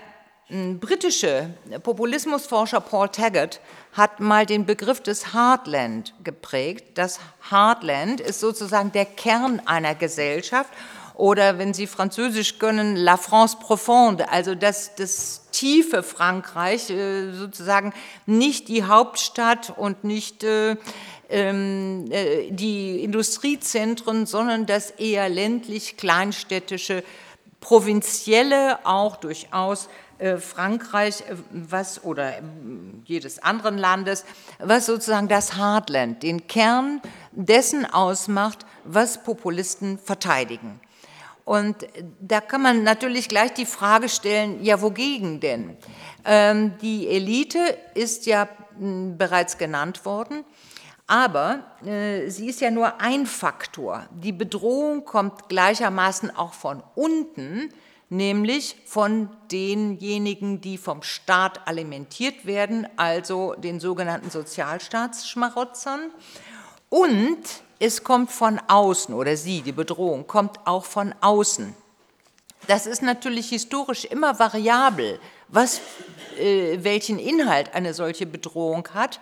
hm, 0.48 0.80
britische 0.80 1.50
Populismusforscher 1.82 2.80
Paul 2.80 3.08
Taggart 3.08 3.60
hat 3.92 4.18
mal 4.18 4.44
den 4.44 4.66
Begriff 4.66 5.00
des 5.00 5.32
Heartland 5.32 6.14
geprägt. 6.24 6.98
Das 6.98 7.20
Heartland 7.50 8.20
ist 8.20 8.40
sozusagen 8.40 8.90
der 8.90 9.04
Kern 9.04 9.62
einer 9.66 9.94
Gesellschaft 9.94 10.70
oder 11.14 11.58
wenn 11.58 11.74
Sie 11.74 11.86
Französisch 11.86 12.58
können, 12.58 12.96
La 12.96 13.16
France 13.16 13.56
profonde, 13.60 14.30
also 14.30 14.54
das, 14.54 14.94
das 14.94 15.42
tiefe 15.52 16.02
Frankreich, 16.02 16.90
äh, 16.90 17.32
sozusagen 17.32 17.92
nicht 18.26 18.68
die 18.68 18.84
Hauptstadt 18.84 19.72
und 19.76 20.04
nicht 20.04 20.44
äh, 20.44 20.76
ähm, 21.28 22.06
äh, 22.10 22.50
die 22.50 23.02
Industriezentren, 23.02 24.26
sondern 24.26 24.66
das 24.66 24.92
eher 24.92 25.28
ländlich 25.28 25.96
kleinstädtische, 25.96 27.02
provinzielle 27.60 28.78
auch 28.84 29.16
durchaus 29.16 29.88
Frankreich, 30.40 31.22
was 31.50 32.02
oder 32.02 32.32
jedes 33.04 33.40
anderen 33.40 33.78
Landes, 33.78 34.24
was 34.58 34.86
sozusagen 34.86 35.28
das 35.28 35.56
Heartland, 35.56 36.24
den 36.24 36.48
Kern 36.48 37.00
dessen 37.30 37.86
ausmacht, 37.86 38.66
was 38.84 39.22
Populisten 39.22 39.96
verteidigen. 39.96 40.80
Und 41.44 41.86
da 42.20 42.42
kann 42.42 42.60
man 42.60 42.82
natürlich 42.82 43.28
gleich 43.28 43.54
die 43.54 43.64
Frage 43.64 44.10
stellen, 44.10 44.62
ja, 44.62 44.82
wogegen 44.82 45.40
denn? 45.40 45.78
Ähm, 46.26 46.76
die 46.82 47.08
Elite 47.08 47.78
ist 47.94 48.26
ja 48.26 48.48
hm, 48.76 49.16
bereits 49.16 49.56
genannt 49.56 50.04
worden, 50.04 50.44
aber 51.08 51.64
äh, 51.84 52.28
sie 52.28 52.48
ist 52.48 52.60
ja 52.60 52.70
nur 52.70 53.00
ein 53.00 53.26
Faktor. 53.26 54.06
Die 54.12 54.32
Bedrohung 54.32 55.04
kommt 55.04 55.48
gleichermaßen 55.48 56.36
auch 56.36 56.52
von 56.52 56.82
unten, 56.94 57.72
nämlich 58.10 58.76
von 58.84 59.30
denjenigen, 59.50 60.60
die 60.60 60.76
vom 60.76 61.02
Staat 61.02 61.66
alimentiert 61.66 62.44
werden, 62.44 62.86
also 62.96 63.54
den 63.54 63.80
sogenannten 63.80 64.30
Sozialstaatsschmarotzern. 64.30 66.10
Und 66.90 67.38
es 67.78 68.04
kommt 68.04 68.30
von 68.30 68.60
außen 68.68 69.14
oder 69.14 69.36
sie, 69.36 69.62
die 69.62 69.72
Bedrohung, 69.72 70.26
kommt 70.26 70.66
auch 70.66 70.84
von 70.84 71.14
außen. 71.22 71.74
Das 72.66 72.86
ist 72.86 73.00
natürlich 73.00 73.48
historisch 73.48 74.04
immer 74.04 74.38
variabel, 74.38 75.18
was, 75.48 75.80
äh, 76.38 76.78
welchen 76.82 77.18
Inhalt 77.18 77.74
eine 77.74 77.94
solche 77.94 78.26
Bedrohung 78.26 78.86
hat. 78.92 79.20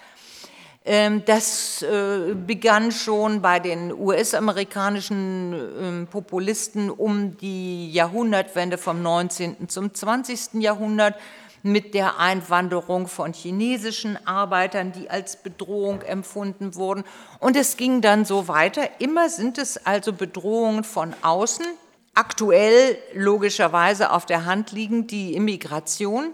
Ähm, 0.89 1.25
das 1.25 1.83
äh, 1.83 2.35
begann 2.35 2.93
schon 2.93 3.43
bei 3.43 3.59
den 3.59 3.93
US-amerikanischen 3.93 6.05
äh, 6.05 6.07
Populisten 6.07 6.91
um 6.91 7.37
die 7.39 7.91
Jahrhundertwende 7.91 8.79
vom 8.79 9.03
19. 9.03 9.69
zum 9.69 9.93
20. 9.93 10.63
Jahrhundert 10.63 11.17
mit 11.65 11.93
der 11.95 12.21
Einwanderung 12.21 13.09
von 13.09 13.33
chinesischen 13.33 14.17
Arbeitern, 14.29 14.93
die 14.93 15.11
als 15.11 15.43
Bedrohung 15.43 16.03
empfunden 16.03 16.77
wurden. 16.77 17.03
Und 17.41 17.57
es 17.57 17.77
ging 17.77 18.01
dann 18.01 18.25
so 18.25 18.47
weiter. 18.47 18.89
Immer 19.01 19.29
sind 19.29 19.59
es 19.59 19.85
also 19.85 20.13
Bedrohungen 20.13 20.85
von 20.85 21.17
außen. 21.23 21.67
Aktuell 22.15 22.97
logischerweise 23.13 24.13
auf 24.13 24.25
der 24.25 24.45
Hand 24.45 24.71
liegend 24.71 25.11
die 25.11 25.35
Immigration 25.35 26.29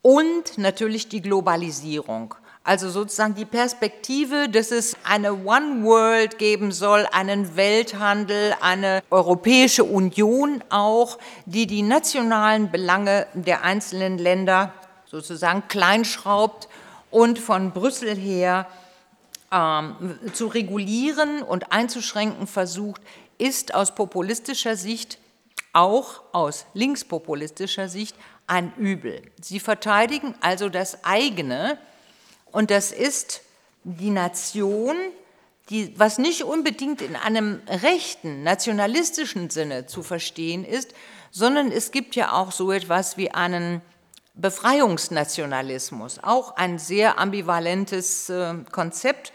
und 0.00 0.56
natürlich 0.56 1.10
die 1.10 1.20
Globalisierung. 1.20 2.34
Also 2.64 2.90
sozusagen 2.90 3.34
die 3.34 3.44
Perspektive, 3.44 4.48
dass 4.48 4.70
es 4.70 4.96
eine 5.02 5.32
One 5.44 5.82
World 5.82 6.38
geben 6.38 6.70
soll, 6.70 7.06
einen 7.10 7.56
Welthandel, 7.56 8.54
eine 8.60 9.02
Europäische 9.10 9.82
Union 9.82 10.62
auch, 10.70 11.18
die 11.44 11.66
die 11.66 11.82
nationalen 11.82 12.70
Belange 12.70 13.26
der 13.34 13.64
einzelnen 13.64 14.16
Länder 14.16 14.72
sozusagen 15.06 15.66
kleinschraubt 15.66 16.68
und 17.10 17.40
von 17.40 17.72
Brüssel 17.72 18.16
her 18.16 18.68
ähm, 19.52 20.18
zu 20.32 20.46
regulieren 20.46 21.42
und 21.42 21.72
einzuschränken 21.72 22.46
versucht, 22.46 23.02
ist 23.38 23.74
aus 23.74 23.94
populistischer 23.94 24.76
Sicht, 24.76 25.18
auch 25.72 26.22
aus 26.32 26.64
linkspopulistischer 26.74 27.88
Sicht, 27.88 28.16
ein 28.46 28.72
Übel. 28.76 29.22
Sie 29.40 29.58
verteidigen 29.58 30.34
also 30.40 30.68
das 30.68 31.04
eigene, 31.04 31.78
und 32.52 32.70
das 32.70 32.92
ist 32.92 33.42
die 33.84 34.10
Nation, 34.10 34.96
die, 35.70 35.98
was 35.98 36.18
nicht 36.18 36.44
unbedingt 36.44 37.02
in 37.02 37.16
einem 37.16 37.60
rechten, 37.66 38.42
nationalistischen 38.42 39.50
Sinne 39.50 39.86
zu 39.86 40.02
verstehen 40.02 40.64
ist, 40.64 40.94
sondern 41.30 41.72
es 41.72 41.90
gibt 41.90 42.14
ja 42.14 42.32
auch 42.32 42.52
so 42.52 42.72
etwas 42.72 43.16
wie 43.16 43.30
einen 43.30 43.80
Befreiungsnationalismus, 44.34 46.18
auch 46.22 46.56
ein 46.56 46.78
sehr 46.78 47.18
ambivalentes 47.18 48.28
äh, 48.28 48.54
Konzept, 48.70 49.32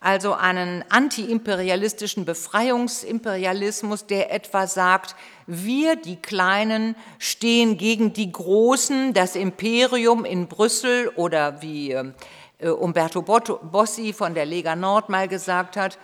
also 0.00 0.32
einen 0.34 0.84
antiimperialistischen 0.90 2.24
Befreiungsimperialismus, 2.24 4.06
der 4.06 4.32
etwa 4.32 4.66
sagt, 4.66 5.16
wir, 5.46 5.96
die 5.96 6.16
Kleinen, 6.16 6.94
stehen 7.18 7.78
gegen 7.78 8.12
die 8.12 8.30
Großen, 8.30 9.12
das 9.12 9.34
Imperium 9.34 10.24
in 10.24 10.46
Brüssel 10.46 11.08
oder 11.16 11.60
wie 11.62 11.92
äh, 11.92 12.00
äh, 12.00 12.12
Umberto 12.60 13.22
Bossi 13.22 14.12
von 14.12 14.34
der 14.34 14.44
Lega 14.44 14.74
Nord 14.74 15.08
mal 15.08 15.28
gesagt 15.28 15.76
hat, 15.76 15.98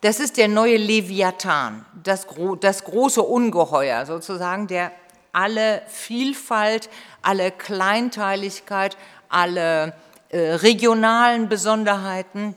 das 0.00 0.18
ist 0.18 0.38
der 0.38 0.48
neue 0.48 0.76
Leviathan, 0.76 1.84
das, 2.02 2.26
das 2.60 2.84
große 2.84 3.22
Ungeheuer 3.22 4.06
sozusagen, 4.06 4.66
der 4.66 4.92
alle 5.32 5.82
Vielfalt, 5.86 6.88
alle 7.22 7.50
Kleinteiligkeit, 7.50 8.96
alle 9.28 9.94
äh, 10.30 10.54
regionalen 10.54 11.48
Besonderheiten 11.48 12.56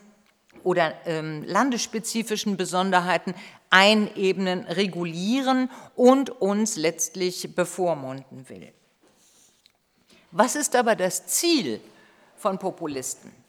oder 0.63 0.93
ähm, 1.05 1.43
landesspezifischen 1.45 2.55
Besonderheiten 2.55 3.35
einebnen, 3.69 4.63
regulieren 4.65 5.69
und 5.95 6.29
uns 6.29 6.77
letztlich 6.77 7.55
bevormunden 7.55 8.47
will. 8.47 8.71
Was 10.31 10.55
ist 10.55 10.75
aber 10.75 10.95
das 10.95 11.27
Ziel 11.27 11.81
von 12.37 12.57
Populisten? 12.57 13.42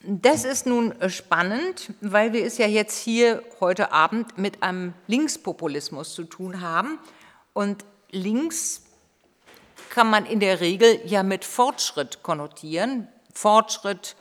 Das 0.00 0.44
ist 0.44 0.64
nun 0.64 0.94
spannend, 1.08 1.92
weil 2.00 2.32
wir 2.32 2.44
es 2.44 2.56
ja 2.58 2.68
jetzt 2.68 2.98
hier 2.98 3.42
heute 3.58 3.90
Abend 3.90 4.38
mit 4.38 4.62
einem 4.62 4.94
Linkspopulismus 5.08 6.14
zu 6.14 6.22
tun 6.22 6.60
haben. 6.60 7.00
Und 7.52 7.84
links 8.10 8.84
kann 9.90 10.08
man 10.08 10.24
in 10.24 10.38
der 10.38 10.60
Regel 10.60 11.00
ja 11.04 11.24
mit 11.24 11.44
Fortschritt 11.44 12.22
konnotieren. 12.22 13.08
Fortschritt, 13.34 14.14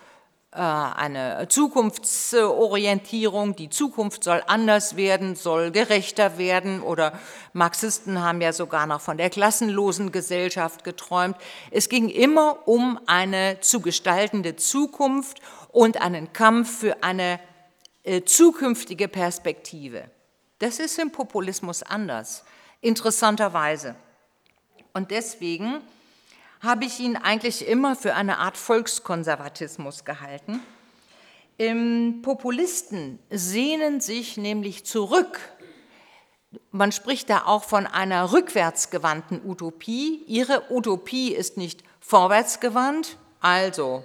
äh, 0.51 0.59
eine 0.59 1.47
Zukunftsorientierung, 1.47 3.55
die 3.55 3.69
Zukunft 3.69 4.23
soll 4.23 4.41
anders 4.47 4.95
werden, 4.95 5.35
soll 5.35 5.69
gerechter 5.69 6.39
werden 6.39 6.81
oder 6.81 7.13
Marxisten 7.53 8.23
haben 8.23 8.41
ja 8.41 8.53
sogar 8.53 8.87
noch 8.87 9.01
von 9.01 9.17
der 9.17 9.29
klassenlosen 9.29 10.11
Gesellschaft 10.11 10.83
geträumt. 10.83 11.35
Es 11.69 11.89
ging 11.89 12.09
immer 12.09 12.67
um 12.67 12.99
eine 13.05 13.59
zu 13.59 13.81
gestaltende 13.81 14.55
Zukunft 14.55 15.39
und 15.77 16.01
einen 16.01 16.33
Kampf 16.33 16.79
für 16.79 17.03
eine 17.03 17.39
äh, 18.01 18.23
zukünftige 18.23 19.07
Perspektive. 19.07 20.09
Das 20.57 20.79
ist 20.79 20.97
im 20.97 21.11
Populismus 21.11 21.83
anders, 21.83 22.43
interessanterweise. 22.81 23.95
Und 24.93 25.11
deswegen 25.11 25.81
habe 26.61 26.85
ich 26.85 26.99
ihn 26.99 27.15
eigentlich 27.15 27.67
immer 27.67 27.95
für 27.95 28.15
eine 28.15 28.39
Art 28.39 28.57
Volkskonservatismus 28.57 30.03
gehalten. 30.03 30.61
Im 31.59 32.23
Populisten 32.23 33.19
sehnen 33.29 34.01
sich 34.01 34.35
nämlich 34.35 34.83
zurück. 34.83 35.39
Man 36.71 36.91
spricht 36.91 37.29
da 37.29 37.45
auch 37.45 37.63
von 37.63 37.85
einer 37.85 38.31
rückwärtsgewandten 38.31 39.45
Utopie. 39.45 40.23
Ihre 40.25 40.71
Utopie 40.71 41.35
ist 41.35 41.55
nicht 41.55 41.83
vorwärtsgewandt, 41.99 43.19
also 43.41 44.03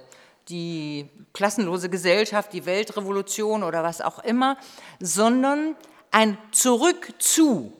die 0.49 1.09
klassenlose 1.33 1.89
Gesellschaft, 1.89 2.51
die 2.53 2.65
Weltrevolution 2.65 3.63
oder 3.63 3.83
was 3.83 4.01
auch 4.01 4.19
immer, 4.19 4.57
sondern 4.99 5.75
ein 6.11 6.37
Zurück 6.51 7.13
zu. 7.19 7.71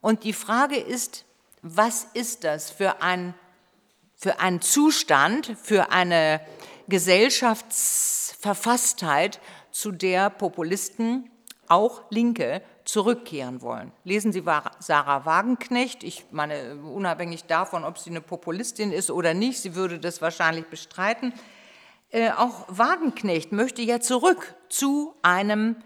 Und 0.00 0.24
die 0.24 0.32
Frage 0.32 0.76
ist, 0.76 1.26
was 1.62 2.08
ist 2.14 2.42
das 2.44 2.70
für 2.70 3.02
ein, 3.02 3.34
für 4.14 4.38
ein 4.40 4.60
Zustand, 4.60 5.56
für 5.62 5.90
eine 5.90 6.40
Gesellschaftsverfasstheit, 6.88 9.40
zu 9.72 9.92
der 9.92 10.30
Populisten, 10.30 11.30
auch 11.68 12.02
Linke, 12.10 12.62
zurückkehren 12.86 13.60
wollen. 13.60 13.92
Lesen 14.04 14.32
Sie 14.32 14.44
Sarah 14.78 15.26
Wagenknecht. 15.26 16.04
Ich 16.04 16.24
meine, 16.30 16.76
unabhängig 16.76 17.44
davon, 17.44 17.84
ob 17.84 17.98
sie 17.98 18.10
eine 18.10 18.20
Populistin 18.20 18.92
ist 18.92 19.10
oder 19.10 19.34
nicht, 19.34 19.60
sie 19.60 19.74
würde 19.74 19.98
das 19.98 20.22
wahrscheinlich 20.22 20.66
bestreiten. 20.66 21.34
Äh, 22.10 22.30
auch 22.30 22.64
Wagenknecht 22.68 23.52
möchte 23.52 23.82
ja 23.82 24.00
zurück 24.00 24.54
zu 24.68 25.14
einem 25.22 25.76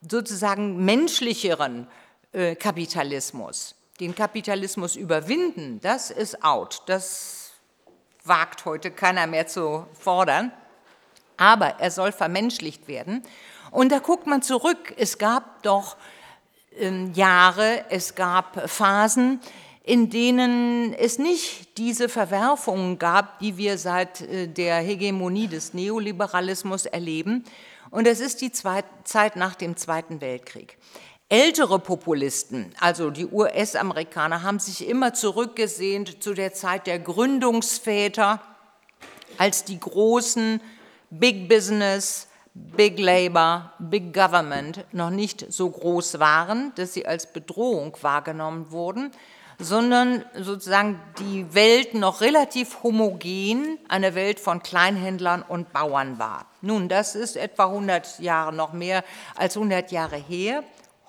sozusagen 0.00 0.84
menschlicheren 0.84 1.86
äh, 2.32 2.54
Kapitalismus. 2.54 3.74
Den 4.00 4.14
Kapitalismus 4.14 4.96
überwinden, 4.96 5.80
das 5.80 6.10
ist 6.10 6.42
out. 6.44 6.82
Das 6.86 7.52
wagt 8.24 8.64
heute 8.64 8.90
keiner 8.90 9.26
mehr 9.26 9.46
zu 9.46 9.86
fordern. 9.98 10.52
Aber 11.36 11.80
er 11.80 11.90
soll 11.90 12.12
vermenschlicht 12.12 12.86
werden. 12.86 13.22
Und 13.70 13.90
da 13.90 13.98
guckt 13.98 14.26
man 14.26 14.40
zurück. 14.42 14.94
Es 14.96 15.18
gab 15.18 15.62
doch 15.62 15.96
ähm, 16.76 17.12
Jahre, 17.12 17.84
es 17.90 18.14
gab 18.14 18.68
Phasen, 18.70 19.40
in 19.84 20.08
denen 20.08 20.94
es 20.94 21.18
nicht 21.18 21.76
diese 21.76 22.08
Verwerfungen 22.08 22.98
gab, 22.98 23.38
die 23.38 23.58
wir 23.58 23.76
seit 23.76 24.22
äh, 24.22 24.48
der 24.48 24.76
Hegemonie 24.76 25.46
des 25.46 25.74
Neoliberalismus 25.74 26.86
erleben. 26.86 27.44
Und 27.90 28.06
es 28.06 28.20
ist 28.20 28.40
die 28.40 28.50
Zeit 28.50 29.36
nach 29.36 29.54
dem 29.54 29.76
Zweiten 29.76 30.22
Weltkrieg. 30.22 30.78
Ältere 31.28 31.78
Populisten, 31.78 32.74
also 32.80 33.10
die 33.10 33.26
US-Amerikaner, 33.26 34.42
haben 34.42 34.58
sich 34.58 34.88
immer 34.88 35.12
zurückgesehnt 35.12 36.22
zu 36.22 36.32
der 36.32 36.54
Zeit 36.54 36.86
der 36.86 36.98
Gründungsväter, 36.98 38.40
als 39.36 39.64
die 39.64 39.78
großen 39.78 40.60
Big 41.10 41.48
Business, 41.48 42.28
Big 42.54 42.98
Labor, 42.98 43.72
Big 43.78 44.14
Government 44.14 44.84
noch 44.92 45.10
nicht 45.10 45.52
so 45.52 45.68
groß 45.68 46.20
waren, 46.20 46.72
dass 46.76 46.94
sie 46.94 47.04
als 47.04 47.32
Bedrohung 47.32 47.96
wahrgenommen 48.00 48.70
wurden 48.70 49.10
sondern 49.58 50.24
sozusagen 50.38 51.00
die 51.18 51.54
Welt 51.54 51.94
noch 51.94 52.20
relativ 52.20 52.82
homogen, 52.82 53.78
eine 53.88 54.14
Welt 54.14 54.40
von 54.40 54.62
Kleinhändlern 54.62 55.42
und 55.42 55.72
Bauern 55.72 56.18
war. 56.18 56.46
Nun, 56.60 56.88
das 56.88 57.14
ist 57.14 57.36
etwa 57.36 57.66
100 57.66 58.20
Jahre, 58.20 58.52
noch 58.52 58.72
mehr 58.72 59.04
als 59.36 59.56
100 59.56 59.92
Jahre 59.92 60.16
her. 60.16 60.64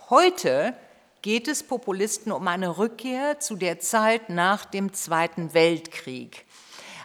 Heute 0.09 0.73
geht 1.21 1.47
es 1.47 1.63
Populisten 1.63 2.31
um 2.31 2.47
eine 2.47 2.77
Rückkehr 2.77 3.39
zu 3.39 3.55
der 3.55 3.79
Zeit 3.79 4.29
nach 4.29 4.65
dem 4.65 4.93
Zweiten 4.93 5.53
Weltkrieg. 5.53 6.45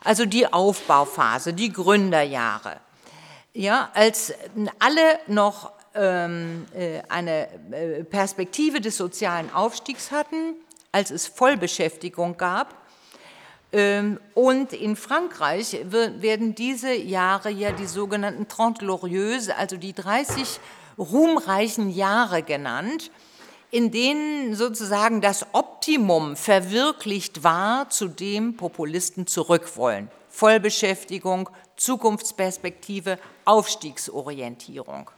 Also 0.05 0.27
die 0.27 0.53
Aufbauphase, 0.53 1.53
die 1.53 1.73
Gründerjahre. 1.73 2.81
Ja, 3.53 3.91
als 3.95 4.33
alle 4.79 5.19
noch 5.27 5.73
ähm, 5.95 6.67
äh, 6.75 7.03
eine 7.09 7.49
äh, 7.73 8.05
Perspektive 8.05 8.81
des 8.81 8.97
sozialen 8.97 9.53
Aufstiegs 9.53 10.11
hatten, 10.11 10.55
als 10.93 11.11
es 11.11 11.27
Vollbeschäftigung 11.27 12.37
gab. 12.37 12.75
Ähm, 13.73 14.19
und 14.35 14.73
in 14.73 14.97
Frankreich 14.97 15.79
werden 15.85 16.55
diese 16.55 16.93
Jahre 16.93 17.51
ja 17.51 17.73
die 17.73 17.87
sogenannten 17.87 18.49
Trente 18.49 18.85
Glorieuses, 18.85 19.51
also 19.51 19.77
die 19.77 19.93
30 19.93 20.59
ruhmreichen 20.99 21.91
Jahre 21.91 22.43
genannt, 22.43 23.11
in 23.71 23.93
denen 23.93 24.55
sozusagen 24.57 25.21
das 25.21 25.47
Optimum 25.53 26.37
verwirklicht 26.37 27.45
war, 27.45 27.89
zu 27.91 28.09
dem 28.09 28.57
Populisten 28.57 29.27
zurück 29.29 29.77
wollen. 29.77 30.11
Vollbeschäftigung, 30.29 31.49
Zukunftsperspektive, 31.77 33.19
Aufstiegsorientierung 33.45 35.11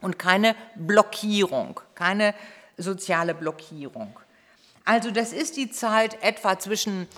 und 0.00 0.18
keine 0.18 0.54
Blockierung, 0.76 1.80
keine 1.94 2.34
soziale 2.76 3.34
Blockierung. 3.34 4.14
Also 4.88 5.10
das 5.10 5.34
ist 5.34 5.58
die 5.58 5.70
Zeit 5.70 6.22
etwa 6.22 6.58
zwischen 6.58 7.08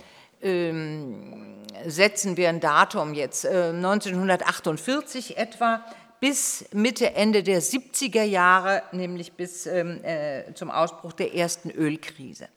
ähm, 0.42 1.62
setzen 1.86 2.36
wir 2.36 2.48
ein 2.48 2.58
Datum 2.58 3.14
jetzt, 3.14 3.44
äh, 3.44 3.68
1948 3.68 5.38
etwa, 5.38 5.84
bis 6.18 6.64
Mitte, 6.72 7.14
Ende 7.14 7.44
der 7.44 7.62
70er 7.62 8.24
Jahre, 8.24 8.82
nämlich 8.90 9.34
bis 9.34 9.66
ähm, 9.66 10.02
äh, 10.02 10.52
zum 10.54 10.72
Ausbruch 10.72 11.12
der 11.12 11.32
ersten 11.36 11.70
Ölkrise. 11.70 12.48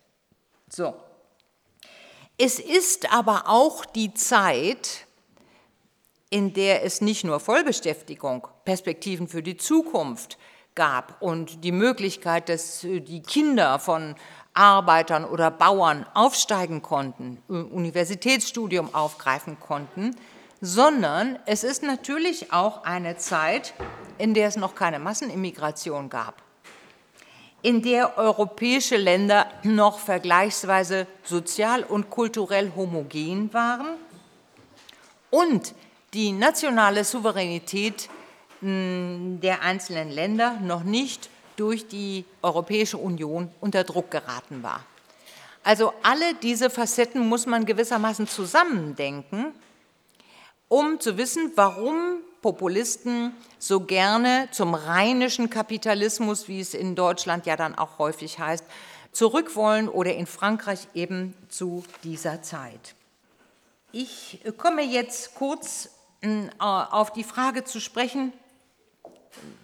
So. 0.68 0.96
Es 2.40 2.58
ist 2.58 3.14
aber 3.14 3.44
auch 3.50 3.86
die 3.86 4.16
Zeit, 4.16 5.06
in 6.32 6.54
der 6.54 6.84
es 6.84 7.02
nicht 7.02 7.24
nur 7.24 7.40
Vollbeschäftigung, 7.40 8.48
Perspektiven 8.66 9.28
für 9.28 9.44
die 9.44 9.58
Zukunft 9.58 10.40
gab 10.74 11.22
und 11.22 11.64
die 11.64 11.72
Möglichkeit, 11.72 12.50
dass 12.50 12.84
äh, 12.84 13.00
die 13.00 13.22
Kinder 13.22 13.78
von 13.78 14.16
Arbeitern 14.54 15.26
oder 15.26 15.50
Bauern 15.50 16.06
aufsteigen 16.14 16.82
konnten, 16.82 17.42
Universitätsstudium 17.48 18.94
aufgreifen 18.94 19.60
konnten, 19.60 20.16
sondern 20.62 21.40
es 21.46 21.64
ist 21.64 21.84
natürlich 21.84 22.54
auch 22.54 22.84
eine 22.84 23.18
Zeit, 23.18 23.74
in 24.18 24.34
der 24.34 24.48
es 24.48 24.56
noch 24.56 24.76
keine 24.76 25.00
Massenimmigration 25.00 26.10
gab, 26.10 26.42
in 27.62 27.82
der 27.82 28.18
europäische 28.18 28.98
Länder 28.98 29.48
noch 29.64 30.00
vergleichsweise 30.00 31.08
sozial 31.24 31.84
und 31.84 32.10
kulturell 32.10 32.72
homogen 32.76 33.54
waren 33.54 33.96
und 35.32 35.74
die 36.14 36.32
nationale 36.32 37.04
Souveränität 37.04 38.08
hm, 38.60 39.40
der 39.42 39.64
einzelnen 39.64 40.12
Länder 40.12 40.60
noch 40.62 40.84
nicht 40.84 41.30
durch 41.56 41.88
die 41.88 42.26
Europäische 42.42 42.98
Union 42.98 43.50
unter 43.62 43.84
Druck 43.84 44.12
geraten 44.12 44.64
war. 44.64 44.84
Also 45.64 45.94
alle 46.04 46.34
diese 46.36 46.70
Facetten 46.70 47.28
muss 47.28 47.46
man 47.46 47.66
gewissermaßen 47.66 48.28
zusammendenken 48.28 49.54
um 50.74 51.00
zu 51.00 51.18
wissen, 51.20 51.52
warum 51.54 52.22
Populisten 52.42 53.36
so 53.60 53.82
gerne 53.82 54.48
zum 54.50 54.74
rheinischen 54.74 55.52
Kapitalismus, 55.52 56.48
wie 56.48 56.60
es 56.60 56.74
in 56.74 56.96
Deutschland 56.96 57.46
ja 57.46 57.56
dann 57.56 57.76
auch 57.76 58.00
häufig 58.00 58.40
heißt, 58.40 58.66
zurück 59.12 59.56
wollen 59.56 59.88
oder 59.88 60.16
in 60.16 60.26
Frankreich 60.26 60.88
eben 60.96 61.36
zu 61.48 61.84
dieser 62.04 62.42
Zeit. 62.42 62.96
Ich 63.92 64.42
komme 64.58 64.82
jetzt 64.82 65.36
kurz 65.36 65.90
äh, 66.22 66.50
auf 66.58 67.14
die 67.14 67.24
Frage 67.24 67.66
zu 67.66 67.80
sprechen, 67.80 68.34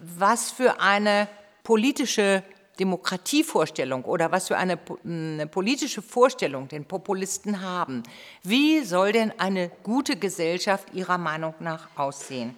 was 0.00 0.52
für 0.52 0.80
eine 0.80 1.26
politische 1.70 2.42
Demokratievorstellung 2.80 4.02
oder 4.02 4.32
was 4.32 4.48
für 4.48 4.56
eine, 4.56 4.76
eine, 5.04 5.46
politische 5.46 6.02
Vorstellung 6.02 6.66
den 6.66 6.84
Populisten 6.84 7.62
haben. 7.62 8.02
Wie 8.42 8.80
soll 8.80 9.12
denn 9.12 9.32
eine 9.38 9.70
gute 9.84 10.16
Gesellschaft 10.16 10.92
ihrer 10.92 11.16
Meinung 11.16 11.54
nach 11.60 11.86
aussehen? 11.94 12.56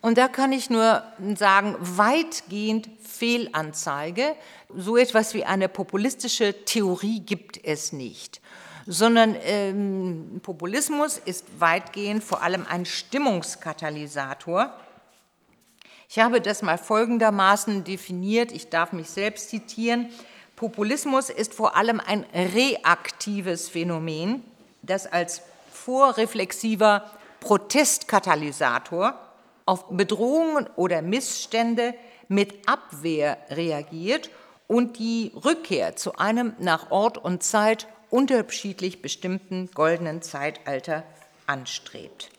Und 0.00 0.18
da 0.18 0.26
kann 0.26 0.50
ich 0.50 0.70
nur 0.70 1.04
sagen, 1.36 1.76
weitgehend 1.78 2.88
Fehlanzeige. 3.00 4.34
So 4.76 4.96
etwas 4.96 5.32
wie 5.34 5.44
eine 5.44 5.68
populistische 5.68 6.64
Theorie 6.64 7.20
gibt 7.20 7.64
es 7.64 7.92
nicht, 7.92 8.40
sondern 8.88 9.36
ähm, 9.44 10.40
Populismus 10.42 11.18
ist 11.24 11.44
weitgehend 11.60 12.24
vor 12.24 12.42
allem 12.42 12.66
ein 12.68 12.84
Stimmungskatalysator 12.84 14.74
ich 16.08 16.18
habe 16.18 16.40
das 16.40 16.62
mal 16.62 16.78
folgendermaßen 16.78 17.84
definiert, 17.84 18.50
ich 18.50 18.70
darf 18.70 18.92
mich 18.92 19.10
selbst 19.10 19.50
zitieren. 19.50 20.08
Populismus 20.56 21.28
ist 21.28 21.52
vor 21.54 21.76
allem 21.76 22.00
ein 22.00 22.24
reaktives 22.34 23.68
Phänomen, 23.68 24.42
das 24.82 25.06
als 25.06 25.42
vorreflexiver 25.70 27.10
Protestkatalysator 27.40 29.18
auf 29.66 29.84
Bedrohungen 29.90 30.66
oder 30.76 31.02
Missstände 31.02 31.94
mit 32.28 32.66
Abwehr 32.66 33.36
reagiert 33.50 34.30
und 34.66 34.98
die 34.98 35.32
Rückkehr 35.44 35.96
zu 35.96 36.16
einem 36.16 36.54
nach 36.58 36.90
Ort 36.90 37.18
und 37.18 37.42
Zeit 37.42 37.86
unterschiedlich 38.10 39.02
bestimmten 39.02 39.70
goldenen 39.74 40.22
Zeitalter 40.22 41.04
anstrebt. 41.46 42.30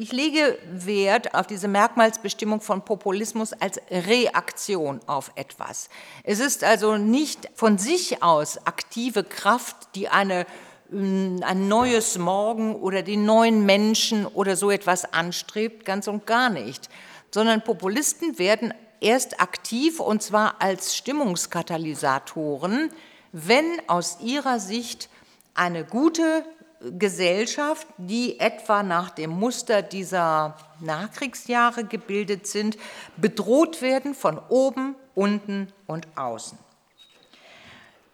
Ich 0.00 0.12
lege 0.12 0.56
Wert 0.70 1.34
auf 1.34 1.48
diese 1.48 1.66
Merkmalsbestimmung 1.66 2.60
von 2.60 2.84
Populismus 2.84 3.52
als 3.52 3.80
Reaktion 3.90 5.00
auf 5.08 5.32
etwas. 5.34 5.88
Es 6.22 6.38
ist 6.38 6.62
also 6.62 6.96
nicht 6.96 7.50
von 7.56 7.78
sich 7.78 8.22
aus 8.22 8.64
aktive 8.64 9.24
Kraft, 9.24 9.96
die 9.96 10.08
eine, 10.08 10.46
mm, 10.90 11.38
ein 11.42 11.66
neues 11.66 12.16
Morgen 12.16 12.76
oder 12.76 13.02
die 13.02 13.16
neuen 13.16 13.66
Menschen 13.66 14.24
oder 14.24 14.54
so 14.54 14.70
etwas 14.70 15.12
anstrebt, 15.12 15.84
ganz 15.84 16.06
und 16.06 16.28
gar 16.28 16.48
nicht, 16.48 16.88
sondern 17.32 17.64
Populisten 17.64 18.38
werden 18.38 18.72
erst 19.00 19.40
aktiv 19.40 19.98
und 19.98 20.22
zwar 20.22 20.62
als 20.62 20.94
Stimmungskatalysatoren, 20.94 22.92
wenn 23.32 23.64
aus 23.88 24.18
ihrer 24.20 24.60
Sicht 24.60 25.08
eine 25.54 25.84
gute 25.84 26.44
Gesellschaft, 26.80 27.86
die 27.96 28.38
etwa 28.38 28.82
nach 28.82 29.10
dem 29.10 29.30
Muster 29.30 29.82
dieser 29.82 30.56
Nachkriegsjahre 30.80 31.84
gebildet 31.84 32.46
sind, 32.46 32.76
bedroht 33.16 33.82
werden 33.82 34.14
von 34.14 34.38
oben, 34.48 34.94
unten 35.14 35.72
und 35.86 36.06
außen. 36.16 36.58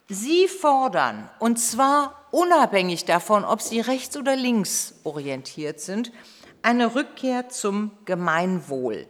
Sie 0.08 0.48
fordern, 0.48 1.30
und 1.38 1.58
zwar 1.58 2.26
unabhängig 2.30 3.04
davon, 3.04 3.44
ob 3.44 3.60
sie 3.62 3.80
rechts 3.80 4.16
oder 4.16 4.36
links 4.36 4.94
orientiert 5.04 5.80
sind, 5.80 6.12
eine 6.62 6.94
Rückkehr 6.94 7.48
zum 7.48 7.90
Gemeinwohl. 8.04 9.06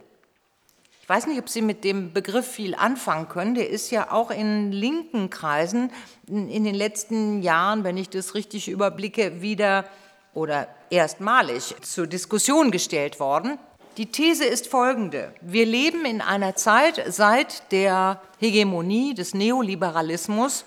Ich 1.05 1.09
weiß 1.09 1.27
nicht, 1.27 1.37
ob 1.37 1.49
Sie 1.49 1.61
mit 1.61 1.83
dem 1.83 2.13
Begriff 2.13 2.47
viel 2.47 2.73
anfangen 2.73 3.29
können. 3.29 3.53
Der 3.53 3.69
ist 3.69 3.91
ja 3.91 4.11
auch 4.11 4.31
in 4.31 4.71
linken 4.71 5.29
Kreisen 5.29 5.91
in 6.25 6.63
den 6.63 6.73
letzten 6.73 7.43
Jahren, 7.43 7.83
wenn 7.83 7.95
ich 7.95 8.09
das 8.09 8.33
richtig 8.33 8.67
überblicke, 8.67 9.39
wieder 9.39 9.85
oder 10.33 10.67
erstmalig 10.89 11.75
zur 11.83 12.07
Diskussion 12.07 12.71
gestellt 12.71 13.19
worden. 13.19 13.59
Die 13.97 14.07
These 14.07 14.45
ist 14.45 14.65
folgende. 14.65 15.31
Wir 15.41 15.67
leben 15.67 16.05
in 16.05 16.21
einer 16.21 16.55
Zeit 16.55 16.99
seit 17.09 17.71
der 17.71 18.19
Hegemonie 18.39 19.13
des 19.13 19.35
Neoliberalismus. 19.35 20.65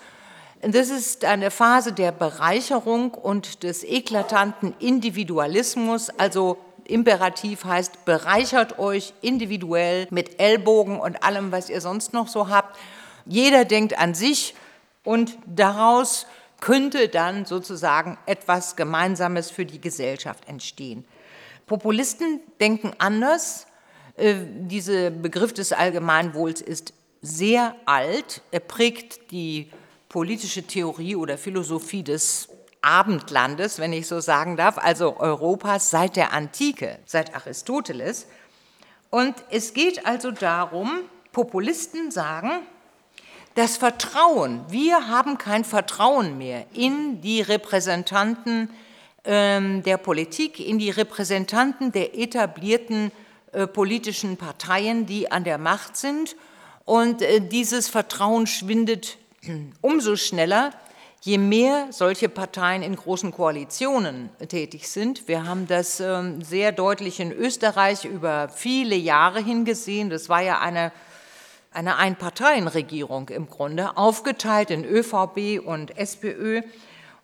Das 0.61 0.89
ist 0.89 1.25
eine 1.25 1.51
Phase 1.51 1.91
der 1.91 2.13
Bereicherung 2.13 3.13
und 3.13 3.63
des 3.63 3.83
eklatanten 3.83 4.73
Individualismus, 4.79 6.09
also 6.11 6.57
Imperativ 6.89 7.65
heißt, 7.65 8.05
bereichert 8.05 8.79
euch 8.79 9.13
individuell 9.21 10.07
mit 10.09 10.39
Ellbogen 10.39 10.99
und 10.99 11.23
allem, 11.23 11.51
was 11.51 11.69
ihr 11.69 11.81
sonst 11.81 12.13
noch 12.13 12.27
so 12.27 12.49
habt. 12.49 12.77
Jeder 13.25 13.65
denkt 13.65 13.97
an 13.97 14.13
sich 14.13 14.55
und 15.03 15.37
daraus 15.45 16.25
könnte 16.59 17.07
dann 17.07 17.45
sozusagen 17.45 18.17
etwas 18.25 18.75
Gemeinsames 18.75 19.49
für 19.49 19.65
die 19.65 19.79
Gesellschaft 19.79 20.47
entstehen. 20.47 21.05
Populisten 21.65 22.41
denken 22.59 22.91
anders. 22.97 23.67
Äh, 24.17 24.35
dieser 24.45 25.11
Begriff 25.11 25.53
des 25.53 25.71
Allgemeinwohls 25.71 26.61
ist 26.61 26.93
sehr 27.21 27.75
alt. 27.85 28.41
Er 28.51 28.59
prägt 28.59 29.31
die 29.31 29.71
politische 30.09 30.63
Theorie 30.63 31.15
oder 31.15 31.37
Philosophie 31.37 32.03
des 32.03 32.48
Abendlandes, 32.81 33.79
wenn 33.79 33.93
ich 33.93 34.07
so 34.07 34.19
sagen 34.19 34.55
darf, 34.55 34.77
also 34.77 35.17
Europas 35.17 35.89
seit 35.89 36.15
der 36.15 36.33
Antike, 36.33 36.99
seit 37.05 37.35
Aristoteles. 37.35 38.27
Und 39.09 39.35
es 39.49 39.73
geht 39.73 40.05
also 40.05 40.31
darum, 40.31 40.91
Populisten 41.31 42.11
sagen, 42.11 42.51
das 43.55 43.77
Vertrauen, 43.77 44.63
wir 44.69 45.07
haben 45.07 45.37
kein 45.37 45.65
Vertrauen 45.65 46.37
mehr 46.37 46.65
in 46.73 47.21
die 47.21 47.41
Repräsentanten 47.41 48.69
ähm, 49.25 49.83
der 49.83 49.97
Politik, 49.97 50.59
in 50.59 50.79
die 50.79 50.91
Repräsentanten 50.91 51.91
der 51.91 52.17
etablierten 52.17 53.11
äh, 53.51 53.67
politischen 53.67 54.37
Parteien, 54.37 55.05
die 55.05 55.31
an 55.31 55.43
der 55.43 55.57
Macht 55.57 55.97
sind. 55.97 56.35
Und 56.85 57.21
äh, 57.21 57.41
dieses 57.41 57.89
Vertrauen 57.89 58.47
schwindet 58.47 59.17
umso 59.81 60.15
schneller, 60.15 60.71
je 61.21 61.37
mehr 61.37 61.87
solche 61.91 62.29
Parteien 62.29 62.81
in 62.81 62.95
großen 62.95 63.31
Koalitionen 63.31 64.29
tätig 64.47 64.89
sind, 64.89 65.27
wir 65.27 65.45
haben 65.45 65.67
das 65.67 65.99
ähm, 65.99 66.41
sehr 66.41 66.71
deutlich 66.71 67.19
in 67.19 67.31
Österreich 67.31 68.05
über 68.05 68.49
viele 68.49 68.95
Jahre 68.95 69.43
hingesehen, 69.43 70.09
das 70.09 70.29
war 70.29 70.41
ja 70.41 70.59
eine, 70.59 70.91
eine 71.71 71.97
Einparteienregierung 71.97 73.29
im 73.29 73.49
Grunde, 73.49 73.97
aufgeteilt 73.97 74.71
in 74.71 74.85
ÖVP 74.85 75.59
und 75.65 75.97
SPÖ. 75.97 76.61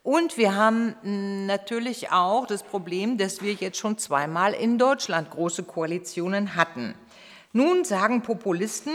Und 0.04 0.38
wir 0.38 0.56
haben 0.56 0.96
hm, 1.02 1.46
natürlich 1.46 2.12
auch 2.12 2.46
das 2.46 2.64
Problem, 2.64 3.18
dass 3.18 3.42
wir 3.42 3.54
jetzt 3.54 3.78
schon 3.78 3.98
zweimal 3.98 4.54
in 4.54 4.78
Deutschland 4.78 5.32
große 5.32 5.64
Koalitionen 5.64 6.56
hatten. 6.56 6.96
Nun 7.54 7.86
sagen 7.86 8.22
Populisten, 8.22 8.92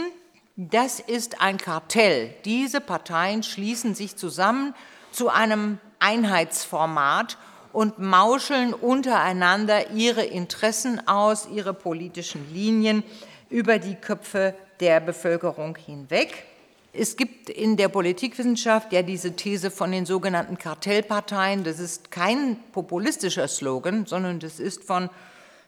das 0.55 0.99
ist 0.99 1.41
ein 1.41 1.57
Kartell. 1.57 2.33
Diese 2.45 2.79
Parteien 2.79 3.41
schließen 3.41 3.95
sich 3.95 4.15
zusammen 4.15 4.75
zu 5.11 5.29
einem 5.29 5.79
Einheitsformat 5.99 7.37
und 7.73 7.99
mauscheln 7.99 8.73
untereinander 8.73 9.91
ihre 9.91 10.23
Interessen 10.23 11.07
aus, 11.07 11.47
ihre 11.53 11.73
politischen 11.73 12.53
Linien 12.53 13.03
über 13.49 13.79
die 13.79 13.95
Köpfe 13.95 14.55
der 14.79 14.99
Bevölkerung 14.99 15.77
hinweg. 15.77 16.45
Es 16.93 17.15
gibt 17.15 17.49
in 17.49 17.77
der 17.77 17.87
Politikwissenschaft 17.87 18.91
ja 18.91 19.01
diese 19.01 19.35
These 19.35 19.71
von 19.71 19.91
den 19.91 20.05
sogenannten 20.05 20.57
Kartellparteien. 20.57 21.63
Das 21.63 21.79
ist 21.79 22.11
kein 22.11 22.57
populistischer 22.73 23.47
Slogan, 23.47 24.05
sondern 24.05 24.39
das 24.39 24.59
ist 24.59 24.83
von 24.83 25.09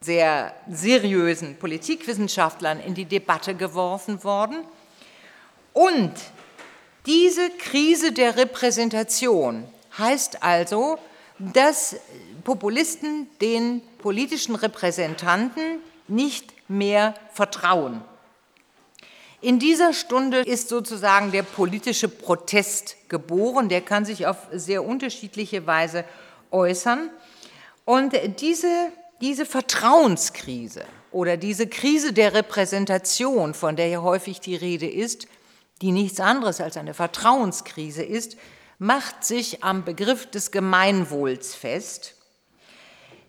sehr 0.01 0.53
seriösen 0.69 1.56
Politikwissenschaftlern 1.56 2.82
in 2.82 2.93
die 2.93 3.06
Debatte 3.06 3.56
geworfen 3.56 4.25
worden. 4.25 4.58
Und 5.71 6.13
diese 7.05 7.49
Krise 7.51 8.11
der 8.11 8.37
Repräsentation 8.37 9.65
heißt 9.97 10.43
also, 10.43 10.97
dass 11.37 11.97
Populisten 12.43 13.27
den 13.41 13.81
politischen 13.99 14.55
Repräsentanten 14.55 15.79
nicht 16.07 16.53
mehr 16.69 17.13
vertrauen. 17.33 18.01
In 19.41 19.59
dieser 19.59 19.91
Stunde 19.91 20.39
ist 20.39 20.69
sozusagen 20.69 21.31
der 21.33 21.43
politische 21.43 22.07
Protest 22.07 22.95
geboren. 23.09 23.67
Der 23.67 23.81
kann 23.81 24.05
sich 24.05 24.25
auf 24.25 24.37
sehr 24.53 24.85
unterschiedliche 24.85 25.67
Weise 25.67 26.05
äußern. 26.49 27.09
Und 27.83 28.13
diese, 28.39 28.89
diese 29.19 29.45
Vertrauenskrise 29.45 30.85
oder 31.11 31.35
diese 31.35 31.67
Krise 31.67 32.13
der 32.13 32.33
Repräsentation, 32.33 33.53
von 33.53 33.75
der 33.75 33.87
ja 33.89 34.01
häufig 34.01 34.39
die 34.39 34.55
Rede 34.55 34.89
ist, 34.89 35.27
die 35.83 35.91
nichts 35.91 36.21
anderes 36.21 36.61
als 36.61 36.77
eine 36.77 36.93
Vertrauenskrise 36.93 38.03
ist, 38.03 38.37
macht 38.79 39.25
sich 39.25 39.65
am 39.65 39.83
Begriff 39.83 40.31
des 40.31 40.49
Gemeinwohls 40.51 41.53
fest. 41.55 42.15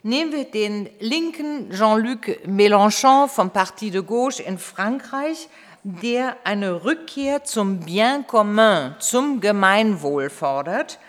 Nehmen 0.05 0.31
wir 0.31 0.45
den 0.45 0.89
linken 1.01 1.71
Jean-Luc 1.73 2.47
Mélenchon 2.47 3.27
vom 3.27 3.51
Parti 3.51 3.91
de 3.91 4.03
Gauche 4.03 4.41
in 4.41 4.59
Frankreich, 4.59 5.49
der 5.83 6.37
eine 6.45 6.85
Rückkehr 6.85 7.43
zum 7.43 7.81
Bien 7.81 8.25
commun, 8.25 8.95
zum 9.01 9.41
Gemeinwohl 9.41 10.31
fordert. 10.31 11.01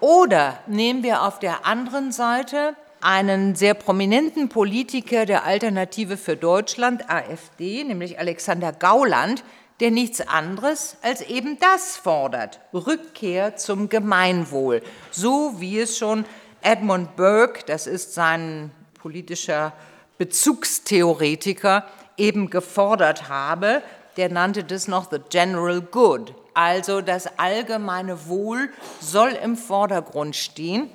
Oder 0.00 0.58
nehmen 0.66 1.04
wir 1.04 1.22
auf 1.22 1.38
der 1.38 1.66
anderen 1.66 2.10
Seite 2.10 2.74
einen 3.00 3.54
sehr 3.54 3.74
prominenten 3.74 4.48
Politiker 4.48 5.24
der 5.24 5.44
Alternative 5.44 6.16
für 6.16 6.36
Deutschland, 6.36 7.08
AfD, 7.08 7.84
nämlich 7.84 8.18
Alexander 8.18 8.72
Gauland, 8.72 9.44
der 9.80 9.90
nichts 9.90 10.20
anderes 10.20 10.96
als 11.02 11.22
eben 11.22 11.58
das 11.58 11.96
fordert, 11.96 12.60
Rückkehr 12.72 13.56
zum 13.56 13.88
Gemeinwohl, 13.88 14.82
so 15.10 15.54
wie 15.58 15.80
es 15.80 15.96
schon 15.96 16.24
Edmund 16.62 17.16
Burke, 17.16 17.64
das 17.66 17.86
ist 17.86 18.14
sein 18.14 18.70
politischer 18.94 19.72
Bezugstheoretiker, 20.18 21.86
eben 22.18 22.50
gefordert 22.50 23.30
habe, 23.30 23.82
der 24.18 24.28
nannte 24.28 24.62
das 24.64 24.86
noch 24.86 25.10
the 25.10 25.18
general 25.30 25.80
good. 25.80 26.34
Also 26.52 27.00
das 27.00 27.38
allgemeine 27.38 28.28
Wohl 28.28 28.68
soll 29.00 29.30
im 29.30 29.56
Vordergrund 29.56 30.36
stehen. 30.36 30.90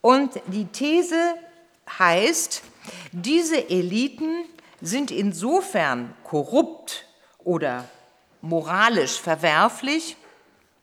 Und 0.00 0.40
die 0.46 0.64
These 0.64 1.34
heißt, 1.98 2.62
diese 3.12 3.68
Eliten 3.68 4.44
sind 4.80 5.10
insofern 5.10 6.14
korrupt 6.24 7.04
oder 7.44 7.84
moralisch 8.42 9.18
verwerflich, 9.20 10.16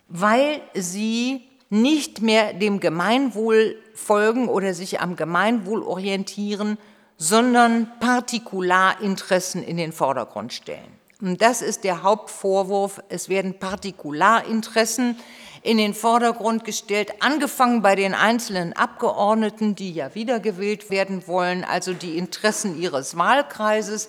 weil 0.07 0.61
sie 0.73 1.43
nicht 1.69 2.21
mehr 2.21 2.53
dem 2.53 2.79
Gemeinwohl 2.79 3.77
folgen 3.93 4.47
oder 4.47 4.73
sich 4.73 4.99
am 5.01 5.15
Gemeinwohl 5.15 5.83
orientieren, 5.83 6.79
sondern 7.17 7.91
Partikularinteressen 7.99 9.61
in 9.61 9.77
den 9.77 9.91
Vordergrund 9.91 10.53
stellen. 10.53 10.99
Und 11.21 11.41
das 11.41 11.61
ist 11.61 11.83
der 11.83 12.01
Hauptvorwurf. 12.01 13.03
Es 13.09 13.27
werden 13.27 13.59
Partikularinteressen 13.59 15.17
in 15.61 15.77
den 15.77 15.93
Vordergrund 15.93 16.63
gestellt, 16.63 17.11
angefangen 17.19 17.81
bei 17.81 17.95
den 17.95 18.13
einzelnen 18.13 18.71
Abgeordneten, 18.71 19.75
die 19.75 19.91
ja 19.91 20.15
wiedergewählt 20.15 20.89
werden 20.89 21.27
wollen, 21.27 21.65
also 21.65 21.93
die 21.93 22.17
Interessen 22.17 22.81
ihres 22.81 23.17
Wahlkreises 23.17 24.07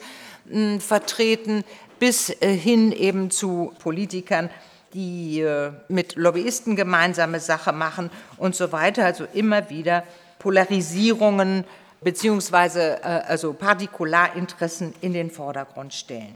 vertreten, 0.79 1.65
bis 2.01 2.31
äh, 2.31 2.49
hin 2.49 2.91
eben 2.91 3.31
zu 3.31 3.73
Politikern, 3.79 4.51
die 4.93 5.41
äh, 5.41 5.71
mit 5.89 6.17
Lobbyisten 6.17 6.75
gemeinsame 6.75 7.39
Sache 7.39 7.73
machen 7.73 8.11
und 8.39 8.57
so 8.57 8.73
weiter. 8.73 9.05
Also 9.05 9.27
immer 9.33 9.71
wieder 9.71 10.03
Polarisierungen 10.41 11.65
beziehungsweise 12.01 12.99
äh, 13.03 13.07
also 13.29 13.53
Partikularinteressen 13.53 14.95
in 15.01 15.13
den 15.13 15.31
Vordergrund 15.31 15.95
stellen. 15.95 16.35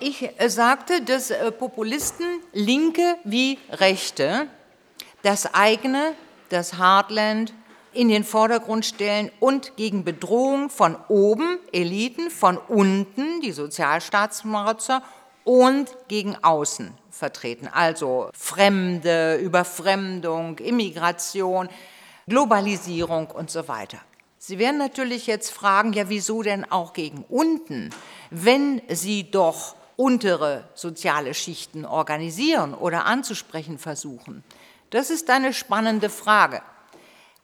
Ich 0.00 0.30
sagte, 0.46 1.02
dass 1.02 1.32
Populisten, 1.58 2.24
Linke 2.52 3.16
wie 3.24 3.58
Rechte, 3.72 4.46
das 5.22 5.52
eigene, 5.52 6.14
das 6.50 6.78
Heartland 6.78 7.52
in 7.92 8.08
den 8.08 8.24
Vordergrund 8.24 8.84
stellen 8.84 9.30
und 9.40 9.76
gegen 9.76 10.04
Bedrohung 10.04 10.70
von 10.70 10.96
oben, 11.08 11.58
Eliten, 11.72 12.30
von 12.30 12.56
unten, 12.56 13.40
die 13.40 13.52
Sozialstaatsmarzer 13.52 15.02
und 15.44 15.88
gegen 16.08 16.36
außen 16.42 16.92
vertreten. 17.10 17.68
Also 17.68 18.30
Fremde, 18.34 19.36
Überfremdung, 19.36 20.58
Immigration, 20.58 21.68
Globalisierung 22.26 23.28
und 23.28 23.50
so 23.50 23.66
weiter. 23.68 23.98
Sie 24.38 24.58
werden 24.58 24.78
natürlich 24.78 25.26
jetzt 25.26 25.50
fragen, 25.50 25.92
ja, 25.92 26.08
wieso 26.08 26.42
denn 26.42 26.70
auch 26.70 26.92
gegen 26.92 27.24
unten, 27.28 27.90
wenn 28.30 28.82
Sie 28.88 29.30
doch 29.30 29.74
untere 29.96 30.64
soziale 30.74 31.34
Schichten 31.34 31.84
organisieren 31.84 32.74
oder 32.74 33.06
anzusprechen 33.06 33.78
versuchen? 33.78 34.44
Das 34.90 35.10
ist 35.10 35.28
eine 35.28 35.52
spannende 35.52 36.08
Frage. 36.08 36.62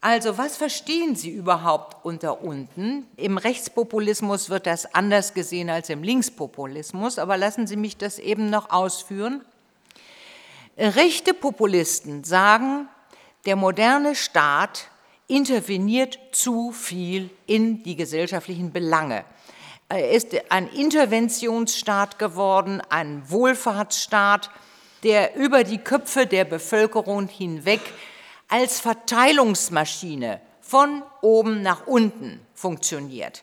Also 0.05 0.37
was 0.37 0.59
verstehen 0.59 1.17
Sie 1.17 1.31
überhaupt 1.31 2.05
unter 2.05 2.43
unten? 2.43 3.07
Im 3.17 3.39
Rechtspopulismus 3.39 4.51
wird 4.51 4.67
das 4.67 4.95
anders 4.95 5.33
gesehen 5.33 5.71
als 5.71 5.89
im 5.89 6.03
Linkspopulismus, 6.03 7.19
aber 7.19 7.39
lassen 7.39 7.67
Sie 7.67 7.77
mich 7.77 7.97
das 7.97 8.19
eben 8.19 8.51
noch 8.51 8.69
ausführen. 8.69 9.43
Rechte 10.77 11.33
Populisten 11.33 12.23
sagen, 12.23 12.87
der 13.47 13.57
moderne 13.57 14.15
Staat 14.15 14.91
interveniert 15.27 16.19
zu 16.33 16.71
viel 16.71 17.31
in 17.47 17.83
die 17.83 17.97
gesellschaftlichen 17.97 18.73
Belange. 18.75 19.25
Er 19.89 20.11
ist 20.11 20.37
ein 20.51 20.69
Interventionsstaat 20.69 22.19
geworden, 22.19 22.83
ein 22.91 23.23
Wohlfahrtsstaat, 23.31 24.51
der 25.03 25.35
über 25.35 25.65
die 25.65 25.79
Köpfe 25.79 26.27
der 26.27 26.45
Bevölkerung 26.45 27.27
hinweg 27.27 27.81
als 28.55 28.79
Verteilungsmaschine 28.79 30.41
von 30.61 31.03
oben 31.23 31.63
nach 31.63 31.89
unten 31.89 32.39
funktioniert. 32.55 33.43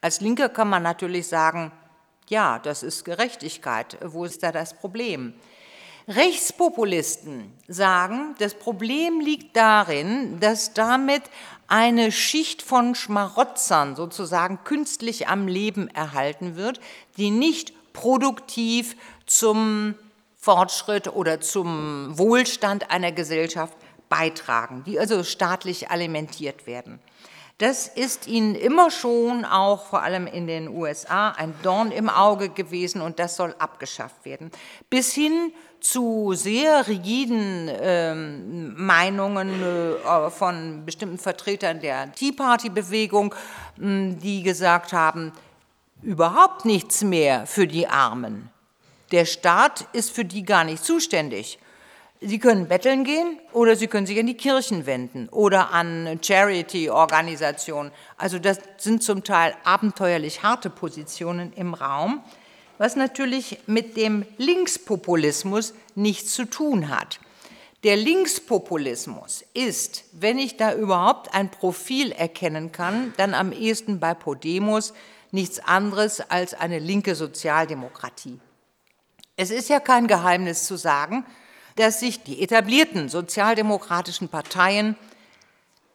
Als 0.00 0.20
Linker 0.20 0.48
kann 0.48 0.70
man 0.70 0.84
natürlich 0.84 1.26
sagen, 1.26 1.72
ja, 2.28 2.60
das 2.60 2.84
ist 2.84 3.04
Gerechtigkeit. 3.04 3.98
Wo 4.04 4.24
ist 4.24 4.44
da 4.44 4.52
das 4.52 4.74
Problem? 4.74 5.34
Rechtspopulisten 6.06 7.52
sagen, 7.66 8.36
das 8.38 8.54
Problem 8.54 9.18
liegt 9.18 9.56
darin, 9.56 10.38
dass 10.38 10.72
damit 10.74 11.24
eine 11.66 12.12
Schicht 12.12 12.62
von 12.62 12.94
Schmarotzern 12.94 13.96
sozusagen 13.96 14.62
künstlich 14.62 15.26
am 15.26 15.48
Leben 15.48 15.88
erhalten 15.88 16.54
wird, 16.54 16.78
die 17.16 17.32
nicht 17.32 17.72
produktiv 17.92 18.94
zum 19.26 19.96
Fortschritt 20.36 21.08
oder 21.08 21.40
zum 21.40 22.16
Wohlstand 22.16 22.92
einer 22.92 23.10
Gesellschaft 23.10 23.76
beitragen, 24.12 24.84
die 24.84 25.00
also 25.00 25.24
staatlich 25.24 25.90
alimentiert 25.90 26.66
werden. 26.66 27.00
Das 27.56 27.86
ist 27.86 28.26
ihnen 28.26 28.54
immer 28.54 28.90
schon 28.90 29.46
auch 29.46 29.86
vor 29.86 30.02
allem 30.02 30.26
in 30.26 30.46
den 30.46 30.68
USA 30.68 31.30
ein 31.30 31.54
Dorn 31.62 31.92
im 31.92 32.10
Auge 32.10 32.50
gewesen 32.50 33.00
und 33.00 33.18
das 33.18 33.36
soll 33.36 33.54
abgeschafft 33.58 34.26
werden. 34.26 34.50
Bis 34.90 35.14
hin 35.14 35.52
zu 35.80 36.34
sehr 36.34 36.88
rigiden 36.88 37.70
ähm, 37.70 38.74
Meinungen 38.76 39.62
äh, 39.62 40.30
von 40.30 40.84
bestimmten 40.84 41.18
Vertretern 41.18 41.80
der 41.80 42.12
Tea 42.12 42.32
Party-Bewegung, 42.32 43.34
die 43.78 44.42
gesagt 44.42 44.92
haben, 44.92 45.32
überhaupt 46.02 46.66
nichts 46.66 47.02
mehr 47.02 47.46
für 47.46 47.66
die 47.66 47.88
Armen. 47.88 48.50
Der 49.10 49.24
Staat 49.24 49.86
ist 49.94 50.10
für 50.10 50.24
die 50.24 50.44
gar 50.44 50.64
nicht 50.64 50.84
zuständig. 50.84 51.58
Sie 52.24 52.38
können 52.38 52.68
betteln 52.68 53.04
gehen 53.04 53.38
oder 53.52 53.76
Sie 53.76 53.88
können 53.88 54.06
sich 54.06 54.18
an 54.18 54.26
die 54.26 54.36
Kirchen 54.36 54.86
wenden 54.86 55.28
oder 55.28 55.72
an 55.72 56.20
Charity-Organisationen. 56.22 57.90
Also 58.16 58.38
das 58.38 58.58
sind 58.78 59.02
zum 59.02 59.24
Teil 59.24 59.54
abenteuerlich 59.64 60.42
harte 60.42 60.70
Positionen 60.70 61.52
im 61.54 61.74
Raum 61.74 62.22
was 62.82 62.96
natürlich 62.96 63.60
mit 63.66 63.96
dem 63.96 64.26
Linkspopulismus 64.38 65.72
nichts 65.94 66.34
zu 66.34 66.46
tun 66.46 66.88
hat. 66.88 67.20
Der 67.84 67.96
Linkspopulismus 67.96 69.44
ist, 69.54 70.02
wenn 70.10 70.36
ich 70.36 70.56
da 70.56 70.74
überhaupt 70.74 71.32
ein 71.32 71.48
Profil 71.48 72.10
erkennen 72.10 72.72
kann, 72.72 73.14
dann 73.18 73.34
am 73.34 73.52
ehesten 73.52 74.00
bei 74.00 74.14
Podemos 74.14 74.94
nichts 75.30 75.60
anderes 75.60 76.28
als 76.28 76.54
eine 76.54 76.80
linke 76.80 77.14
Sozialdemokratie. 77.14 78.40
Es 79.36 79.52
ist 79.52 79.68
ja 79.68 79.78
kein 79.78 80.08
Geheimnis 80.08 80.66
zu 80.66 80.76
sagen, 80.76 81.24
dass 81.76 82.00
sich 82.00 82.22
die 82.22 82.42
etablierten 82.42 83.08
sozialdemokratischen 83.08 84.28
Parteien 84.28 84.96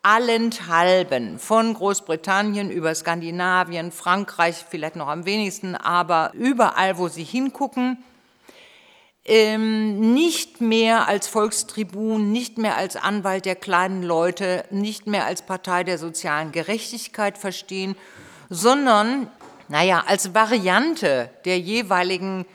allenthalben, 0.03 1.37
von 1.37 1.73
Großbritannien 1.73 2.71
über 2.71 2.95
Skandinavien, 2.95 3.91
Frankreich 3.91 4.55
vielleicht 4.69 4.95
noch 4.95 5.09
am 5.09 5.25
wenigsten, 5.25 5.75
aber 5.75 6.31
überall, 6.33 6.97
wo 6.97 7.09
sie 7.09 7.25
hingucken, 7.25 7.97
ähm, 9.25 10.13
nicht 10.13 10.61
mehr 10.61 11.09
als 11.09 11.27
Volkstribun, 11.27 12.31
nicht 12.31 12.57
mehr 12.57 12.77
als 12.77 12.95
Anwalt 12.95 13.43
der 13.43 13.57
kleinen 13.57 14.01
Leute, 14.01 14.63
nicht 14.71 15.05
mehr 15.05 15.25
als 15.25 15.41
Partei 15.41 15.83
der 15.83 15.97
sozialen 15.97 16.53
Gerechtigkeit 16.53 17.37
verstehen, 17.37 17.97
sondern, 18.49 19.29
naja, 19.67 20.05
als 20.07 20.33
Variante 20.33 21.29
der 21.43 21.59
jeweiligen 21.59 22.45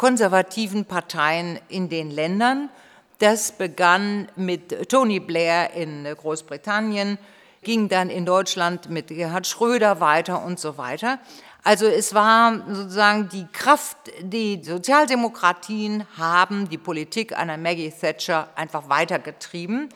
konservativen 0.00 0.86
Parteien 0.86 1.58
in 1.68 1.90
den 1.90 2.10
Ländern. 2.10 2.70
Das 3.18 3.52
begann 3.52 4.28
mit 4.34 4.88
Tony 4.88 5.20
Blair 5.20 5.74
in 5.74 6.04
Großbritannien, 6.04 7.18
ging 7.62 7.90
dann 7.90 8.08
in 8.08 8.24
Deutschland 8.24 8.88
mit 8.88 9.08
Gerhard 9.08 9.46
Schröder 9.46 10.00
weiter 10.00 10.42
und 10.42 10.58
so 10.58 10.78
weiter. 10.78 11.18
Also 11.64 11.84
es 11.84 12.14
war 12.14 12.64
sozusagen 12.66 13.28
die 13.28 13.46
Kraft, 13.52 13.98
die 14.22 14.64
Sozialdemokratien 14.64 16.06
haben 16.16 16.70
die 16.70 16.78
Politik 16.78 17.36
einer 17.36 17.58
Maggie 17.58 17.90
Thatcher 17.92 18.48
einfach 18.54 18.88
weitergetrieben. 18.88 19.90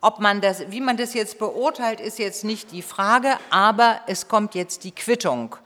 Ob 0.00 0.20
man 0.20 0.40
das, 0.40 0.70
wie 0.70 0.80
man 0.80 0.96
das 0.96 1.12
jetzt 1.12 1.40
beurteilt, 1.40 1.98
ist 1.98 2.20
jetzt 2.20 2.44
nicht 2.44 2.70
die 2.70 2.82
Frage, 2.82 3.36
aber 3.50 4.02
es 4.06 4.28
kommt 4.28 4.54
jetzt 4.54 4.84
die 4.84 4.92
Quittung. 4.92 5.56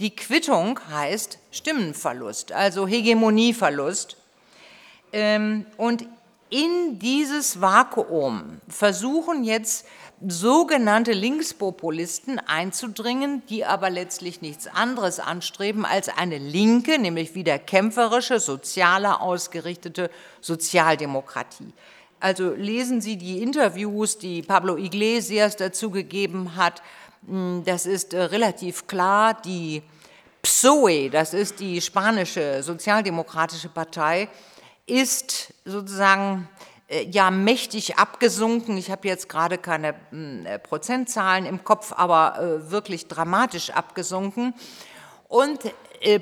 Die 0.00 0.16
Quittung 0.16 0.80
heißt 0.90 1.38
Stimmenverlust, 1.50 2.52
also 2.52 2.86
Hegemonieverlust. 2.86 4.16
Ähm, 5.12 5.66
und 5.76 6.06
in 6.48 6.98
dieses 6.98 7.60
Vakuum 7.60 8.60
versuchen 8.66 9.44
jetzt 9.44 9.86
sogenannte 10.26 11.12
Linkspopulisten 11.12 12.38
einzudringen, 12.38 13.42
die 13.48 13.66
aber 13.66 13.90
letztlich 13.90 14.40
nichts 14.40 14.66
anderes 14.66 15.20
anstreben 15.20 15.84
als 15.84 16.08
eine 16.08 16.38
linke, 16.38 16.98
nämlich 16.98 17.34
wieder 17.34 17.58
kämpferische, 17.58 18.40
sozialer 18.40 19.20
ausgerichtete 19.20 20.10
Sozialdemokratie. 20.40 21.72
Also 22.20 22.52
lesen 22.52 23.00
Sie 23.00 23.16
die 23.16 23.42
Interviews, 23.42 24.18
die 24.18 24.42
Pablo 24.42 24.76
Iglesias 24.76 25.56
dazu 25.56 25.90
gegeben 25.90 26.56
hat. 26.56 26.82
Hm, 27.26 27.62
das 27.64 27.86
ist 27.86 28.14
äh, 28.14 28.22
relativ 28.22 28.86
klar. 28.86 29.34
Die 29.42 29.82
PSOE, 30.42 31.10
das 31.10 31.34
ist 31.34 31.60
die 31.60 31.80
spanische 31.80 32.62
sozialdemokratische 32.62 33.68
Partei, 33.68 34.28
ist 34.86 35.52
sozusagen 35.64 36.48
äh, 36.88 37.06
ja 37.10 37.30
mächtig 37.30 37.98
abgesunken. 37.98 38.76
Ich 38.76 38.90
habe 38.90 39.06
jetzt 39.06 39.28
gerade 39.28 39.58
keine 39.58 39.94
hm, 40.10 40.46
äh, 40.46 40.58
Prozentzahlen 40.58 41.46
im 41.46 41.64
Kopf, 41.64 41.92
aber 41.94 42.60
wirklich 42.70 43.06
dramatisch 43.06 43.70
abgesunken. 43.70 44.54
Und 45.28 45.60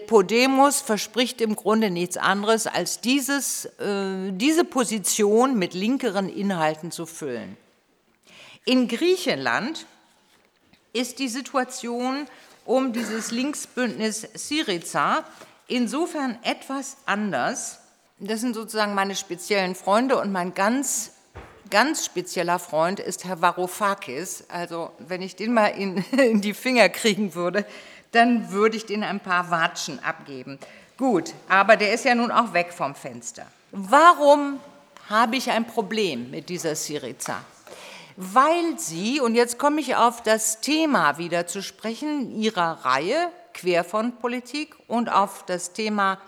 Podemos 0.07 0.81
verspricht 0.81 1.41
im 1.41 1.55
Grunde 1.55 1.89
nichts 1.91 2.17
anderes, 2.17 2.67
als 2.67 3.01
dieses, 3.01 3.69
diese 3.81 4.65
Position 4.65 5.57
mit 5.57 5.73
linkeren 5.73 6.29
Inhalten 6.29 6.91
zu 6.91 7.07
füllen. 7.07 7.57
In 8.65 8.89
Griechenland 8.89 9.87
ist 10.93 11.19
die 11.19 11.29
Situation 11.29 12.27
um 12.65 12.93
dieses 12.93 13.31
Linksbündnis 13.31 14.29
Syriza 14.35 15.25
insofern 15.69 16.39
etwas 16.43 16.97
anders, 17.07 17.79
das 18.19 18.41
sind 18.41 18.55
sozusagen 18.55 18.95
meine 18.95 19.15
speziellen 19.15 19.75
Freunde 19.75 20.19
und 20.19 20.33
mein 20.33 20.55
ganz, 20.55 21.13
ganz 21.71 22.05
spezieller 22.05 22.59
Freund 22.59 22.99
ist 22.99 23.25
Herr 23.25 23.41
Varoufakis. 23.41 24.45
Also 24.49 24.91
wenn 24.99 25.23
ich 25.23 25.37
den 25.37 25.55
mal 25.55 25.69
in, 25.69 25.99
in 26.19 26.41
die 26.41 26.55
Finger 26.55 26.89
kriegen 26.89 27.35
würde, 27.35 27.65
dann 28.11 28.51
würde 28.51 28.77
ich 28.77 28.87
den 28.87 29.05
ein 29.05 29.21
paar 29.21 29.51
Watschen 29.51 30.03
abgeben. 30.03 30.59
Gut, 30.97 31.33
aber 31.49 31.77
der 31.77 31.93
ist 31.93 32.05
ja 32.05 32.15
nun 32.15 32.33
auch 32.33 32.53
weg 32.55 32.73
vom 32.73 32.95
Fenster. 32.95 33.47
Warum 33.71 34.59
habe 35.09 35.37
ich 35.37 35.51
ein 35.51 35.67
Problem 35.67 36.31
mit 36.31 36.49
dieser 36.49 36.75
Syriza? 36.75 37.37
Weil 38.21 38.79
sie, 38.79 39.21
und 39.21 39.37
jetzt 39.37 39.59
komme 39.59 39.81
ich 39.81 39.95
auf 39.95 40.23
das 40.25 40.61
Thema 40.61 41.19
wieder 41.19 41.47
zu 41.47 41.63
sprechen, 41.63 42.33
ihrer 42.33 42.85
Reihe, 42.85 43.31
Querfrontpolitik, 43.55 44.75
und 44.89 45.09
auf 45.09 45.45
das 45.47 45.73
Thema 45.73 46.19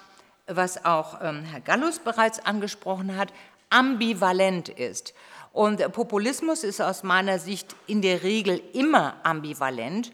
was 0.51 0.85
auch 0.85 1.21
ähm, 1.23 1.45
Herr 1.45 1.61
Gallus 1.61 1.99
bereits 1.99 2.45
angesprochen 2.45 3.17
hat, 3.17 3.33
ambivalent 3.71 4.69
ist. 4.69 5.15
Und 5.53 5.93
Populismus 5.93 6.65
ist 6.65 6.81
aus 6.81 7.03
meiner 7.03 7.39
Sicht 7.39 7.75
in 7.87 8.03
der 8.03 8.23
Regel 8.23 8.61
immer 8.73 9.15
ambivalent. 9.23 10.13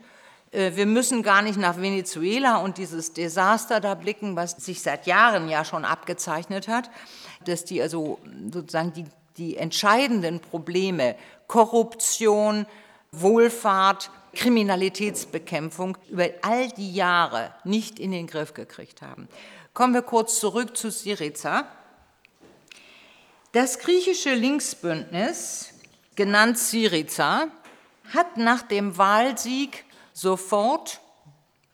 Äh, 0.50 0.72
wir 0.74 0.86
müssen 0.86 1.22
gar 1.22 1.42
nicht 1.42 1.58
nach 1.58 1.80
Venezuela 1.80 2.58
und 2.58 2.78
dieses 2.78 3.12
Desaster 3.12 3.80
da 3.80 3.94
blicken, 3.94 4.36
was 4.36 4.52
sich 4.52 4.82
seit 4.82 5.06
Jahren 5.06 5.48
ja 5.48 5.64
schon 5.64 5.84
abgezeichnet 5.84 6.68
hat, 6.68 6.90
dass 7.44 7.64
die 7.64 7.80
also 7.80 8.18
sozusagen 8.52 8.92
die, 8.92 9.04
die 9.36 9.56
entscheidenden 9.56 10.40
Probleme 10.40 11.16
Korruption, 11.46 12.66
Wohlfahrt, 13.12 14.10
Kriminalitätsbekämpfung 14.34 15.96
über 16.08 16.28
all 16.42 16.68
die 16.68 16.92
Jahre 16.92 17.54
nicht 17.64 17.98
in 17.98 18.10
den 18.10 18.26
Griff 18.26 18.54
gekriegt 18.54 19.02
haben. 19.02 19.28
Kommen 19.72 19.94
wir 19.94 20.02
kurz 20.02 20.38
zurück 20.38 20.76
zu 20.76 20.90
Syriza. 20.90 21.66
Das 23.52 23.78
griechische 23.78 24.34
Linksbündnis, 24.34 25.70
genannt 26.14 26.58
Syriza, 26.58 27.48
hat 28.14 28.36
nach 28.36 28.62
dem 28.62 28.98
Wahlsieg 28.98 29.84
sofort, 30.12 31.00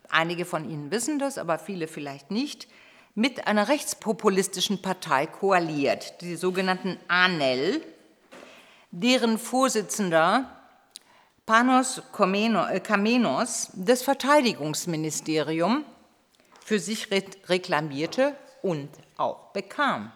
einige 0.08 0.44
von 0.44 0.68
Ihnen 0.68 0.90
wissen 0.90 1.18
das, 1.18 1.38
aber 1.38 1.58
viele 1.58 1.88
vielleicht 1.88 2.30
nicht, 2.30 2.68
mit 3.14 3.46
einer 3.46 3.68
rechtspopulistischen 3.68 4.80
Partei 4.80 5.26
koaliert, 5.26 6.20
die 6.22 6.36
sogenannten 6.36 6.98
ANEL, 7.08 7.82
deren 8.92 9.38
Vorsitzender 9.38 10.50
Panos 11.46 12.02
Kamenos 12.12 13.70
das 13.74 14.02
Verteidigungsministerium 14.02 15.84
für 16.64 16.78
sich 16.78 17.10
reklamierte 17.10 18.36
und 18.62 18.88
auch 19.16 19.52
bekam. 19.52 20.12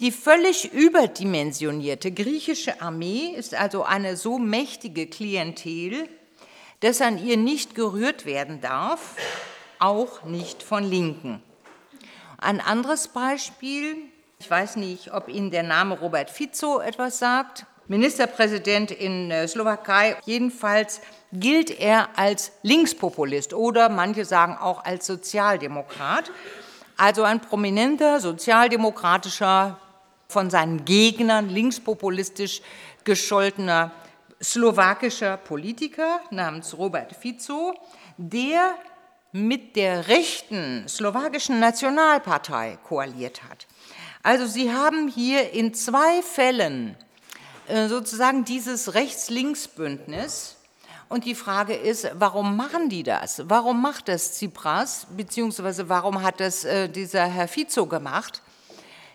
Die 0.00 0.12
völlig 0.12 0.72
überdimensionierte 0.72 2.10
griechische 2.10 2.82
Armee 2.82 3.34
ist 3.36 3.54
also 3.54 3.82
eine 3.84 4.16
so 4.16 4.38
mächtige 4.38 5.06
Klientel, 5.06 6.08
dass 6.80 7.00
an 7.00 7.24
ihr 7.24 7.36
nicht 7.36 7.74
gerührt 7.74 8.26
werden 8.26 8.60
darf, 8.60 9.16
auch 9.78 10.24
nicht 10.24 10.62
von 10.62 10.84
Linken. 10.84 11.42
Ein 12.38 12.60
anderes 12.60 13.08
Beispiel, 13.08 13.96
ich 14.40 14.50
weiß 14.50 14.76
nicht, 14.76 15.12
ob 15.12 15.28
Ihnen 15.28 15.50
der 15.50 15.62
Name 15.62 15.98
Robert 15.98 16.30
Fico 16.30 16.80
etwas 16.80 17.18
sagt, 17.18 17.66
Ministerpräsident 17.88 18.90
in 18.90 19.30
äh, 19.30 19.46
Slowakei, 19.46 20.16
jedenfalls 20.24 21.02
gilt 21.32 21.70
er 21.78 22.08
als 22.16 22.52
Linkspopulist 22.62 23.52
oder 23.52 23.90
manche 23.90 24.24
sagen 24.24 24.56
auch 24.56 24.84
als 24.84 25.06
Sozialdemokrat, 25.06 26.32
also 26.96 27.22
ein 27.22 27.40
prominenter 27.40 28.20
sozialdemokratischer, 28.20 29.78
von 30.28 30.48
seinen 30.48 30.84
Gegnern 30.84 31.48
linkspopulistisch 31.48 32.62
gescholtener 33.04 33.90
slowakischer 34.40 35.36
Politiker 35.36 36.20
namens 36.30 36.78
Robert 36.78 37.14
Fico, 37.14 37.74
der 38.16 38.74
mit 39.32 39.76
der 39.76 40.08
rechten 40.08 40.88
slowakischen 40.88 41.60
Nationalpartei 41.60 42.78
koaliert 42.84 43.42
hat. 43.42 43.66
Also 44.22 44.46
Sie 44.46 44.70
haben 44.70 45.08
hier 45.08 45.52
in 45.52 45.72
zwei 45.72 46.20
Fällen 46.22 46.94
äh, 47.68 47.88
sozusagen 47.88 48.44
dieses 48.44 48.92
Rechts-Links-Bündnis 48.92 50.56
und 51.08 51.24
die 51.24 51.34
Frage 51.34 51.74
ist, 51.74 52.10
warum 52.14 52.54
machen 52.54 52.90
die 52.90 53.02
das? 53.02 53.42
Warum 53.48 53.80
macht 53.80 54.08
das 54.08 54.34
Tsipras, 54.34 55.06
beziehungsweise 55.16 55.88
warum 55.88 56.22
hat 56.22 56.38
das 56.38 56.64
äh, 56.64 56.90
dieser 56.90 57.24
Herr 57.24 57.48
Fico 57.48 57.86
gemacht? 57.86 58.42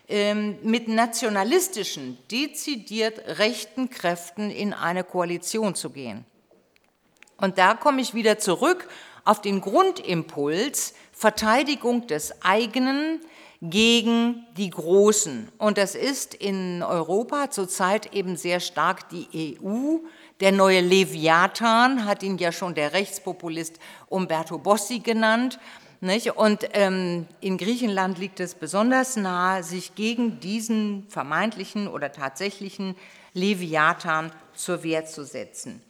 Ähm, 0.08 0.58
mit 0.64 0.88
nationalistischen, 0.88 2.18
dezidiert 2.32 3.40
rechten 3.40 3.92
Kräften 3.92 4.50
in 4.50 4.74
eine 4.74 5.04
Koalition 5.04 5.76
zu 5.76 5.92
gehen. 5.92 6.26
Und 7.38 7.60
da 7.60 7.76
komme 7.76 8.02
ich 8.02 8.16
wieder 8.16 8.40
zurück 8.40 8.88
auf 9.24 9.40
den 9.42 9.62
Grundimpuls 9.62 10.96
Verteidigung 11.12 12.08
des 12.08 12.42
eigenen 12.44 13.22
gegen 13.62 14.46
die 14.58 14.70
Großen. 14.70 15.50
Und 15.58 15.78
das 15.78 15.96
ist 15.96 16.34
in 16.34 16.84
Europa 16.84 17.50
zurzeit 17.52 18.14
eben 18.14 18.36
sehr 18.36 18.60
stark 18.60 19.10
die 19.10 19.28
EU. 19.66 19.98
Der 20.40 20.52
neue 20.52 20.82
Leviathan 20.82 22.06
hat 22.06 22.24
ihn 22.24 22.38
ja 22.38 22.52
schon 22.52 22.76
der 22.76 22.94
Rechtspopulist 22.94 23.80
Umberto 24.10 24.58
Bossi 24.58 25.00
genannt. 25.00 25.60
Nicht? 26.02 26.36
Und 26.36 26.68
ähm, 26.74 27.26
in 27.40 27.58
Griechenland 27.58 28.18
liegt 28.18 28.40
es 28.40 28.54
besonders 28.54 29.16
nahe, 29.16 29.64
sich 29.64 29.96
gegen 29.96 30.40
diesen 30.40 31.08
vermeintlichen 31.10 31.88
oder 31.88 32.12
tatsächlichen 32.12 32.96
Leviathan 33.34 34.32
zur 34.54 34.84
Wehr 34.84 35.06
zu 35.06 35.24
setzen. 35.26 35.82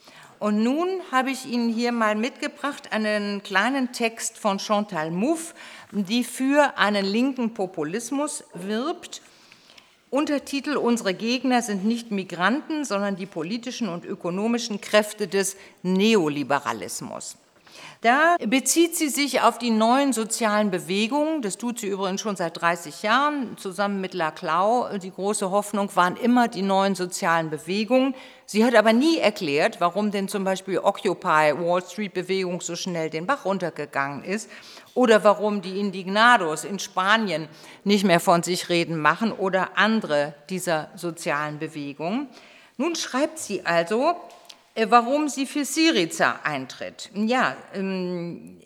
Und 0.45 0.61
nun 0.61 1.01
habe 1.11 1.31
ich 1.31 1.47
Ihnen 1.47 1.73
hier 1.73 1.91
mal 1.91 2.13
mitgebracht 2.13 2.91
einen 2.91 3.41
kleinen 3.41 3.93
Text 3.93 4.37
von 4.37 4.59
Chantal 4.59 5.09
Mouffe, 5.09 5.55
die 5.91 6.23
für 6.23 6.77
einen 6.77 7.03
linken 7.03 7.55
Populismus 7.55 8.43
wirbt. 8.53 9.23
Untertitel 10.11 10.77
Unsere 10.77 11.15
Gegner 11.15 11.63
sind 11.63 11.83
nicht 11.83 12.11
Migranten, 12.11 12.85
sondern 12.85 13.15
die 13.15 13.25
politischen 13.25 13.89
und 13.89 14.05
ökonomischen 14.05 14.81
Kräfte 14.81 15.27
des 15.27 15.57
Neoliberalismus. 15.81 17.37
Da 18.05 18.35
bezieht 18.37 18.95
sie 18.95 19.09
sich 19.09 19.41
auf 19.41 19.57
die 19.57 19.71
neuen 19.71 20.13
sozialen 20.13 20.69
Bewegungen. 20.69 21.41
Das 21.41 21.57
tut 21.57 21.79
sie 21.79 21.87
übrigens 21.87 22.21
schon 22.21 22.35
seit 22.35 22.61
30 22.61 23.01
Jahren. 23.01 23.57
Zusammen 23.57 23.99
mit 23.99 24.13
Laclau. 24.13 24.95
Die 24.99 25.09
große 25.09 25.49
Hoffnung 25.49 25.89
waren 25.95 26.15
immer 26.15 26.47
die 26.47 26.61
neuen 26.61 26.93
sozialen 26.93 27.49
Bewegungen. 27.49 28.13
Sie 28.45 28.63
hat 28.63 28.75
aber 28.75 28.93
nie 28.93 29.17
erklärt, 29.17 29.81
warum 29.81 30.11
denn 30.11 30.27
zum 30.27 30.43
Beispiel 30.43 30.77
Occupy 30.77 31.55
Wall 31.57 31.83
Street 31.83 32.13
Bewegung 32.13 32.61
so 32.61 32.75
schnell 32.75 33.09
den 33.09 33.25
Bach 33.25 33.43
runtergegangen 33.43 34.23
ist 34.23 34.51
oder 34.93 35.23
warum 35.23 35.63
die 35.63 35.79
Indignados 35.79 36.63
in 36.63 36.77
Spanien 36.77 37.47
nicht 37.85 38.05
mehr 38.05 38.19
von 38.19 38.43
sich 38.43 38.69
reden 38.69 38.99
machen 38.99 39.31
oder 39.31 39.79
andere 39.79 40.35
dieser 40.51 40.89
sozialen 40.95 41.57
Bewegungen. 41.57 42.27
Nun 42.77 42.95
schreibt 42.95 43.39
sie 43.39 43.65
also, 43.65 44.15
warum 44.88 45.30
sie 45.30 45.45
für 45.45 45.65
Syriza 45.65 46.39
eintritt. 46.43 47.09
Ja, 47.13 47.55
ähm, 47.73 48.59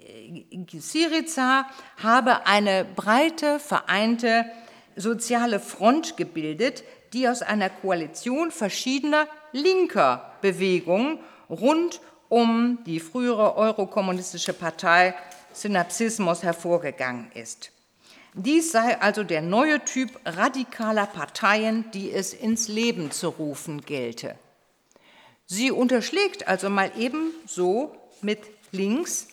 Syriza 0.78 1.66
habe 2.02 2.46
eine 2.46 2.86
breite, 2.86 3.60
vereinte 3.60 4.46
soziale 4.96 5.60
Front 5.60 6.18
gebildet, 6.18 6.84
die 7.14 7.28
aus 7.28 7.42
einer 7.42 7.70
Koalition 7.70 8.52
verschiedener 8.52 9.28
linker 9.52 10.34
Bewegungen 10.42 11.20
rund 11.50 12.02
um 12.28 12.80
die 12.86 13.00
frühere 13.00 13.56
eurokommunistische 13.56 14.54
Partei 14.54 15.16
Synapsismus 15.52 16.44
hervorgegangen 16.44 17.32
ist. 17.34 17.72
Dies 18.36 18.72
sei 18.72 19.02
also 19.02 19.24
der 19.24 19.42
neue 19.42 19.84
Typ 19.84 20.12
radikaler 20.24 21.08
Parteien, 21.08 21.90
die 21.92 22.12
es 22.12 22.34
ins 22.34 22.68
Leben 22.68 23.10
zu 23.10 23.30
rufen 23.30 23.82
gelte. 23.82 24.36
Sie 25.52 25.72
unterschlägt 25.72 26.48
also 26.48 26.70
mal 26.70 26.92
eben 26.96 27.32
so 27.48 27.96
mit 28.22 28.40
links, 28.72 29.28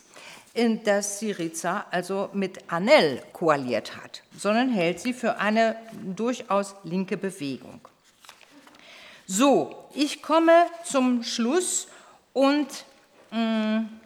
dass 0.84 1.18
Syriza 1.18 1.84
also 1.90 2.30
mit 2.32 2.72
Anel 2.72 3.22
koaliert 3.34 3.98
hat, 3.98 4.22
sondern 4.34 4.70
hält 4.70 4.98
sie 4.98 5.12
für 5.12 5.36
eine 5.36 5.76
durchaus 5.92 6.74
linke 6.84 7.18
Bewegung. 7.18 7.82
So, 9.26 9.88
ich 9.92 10.22
komme 10.22 10.54
zum 10.84 11.22
Schluss 11.22 11.86
und 12.32 12.68
mh, 13.30 13.80
mm, 13.80 14.00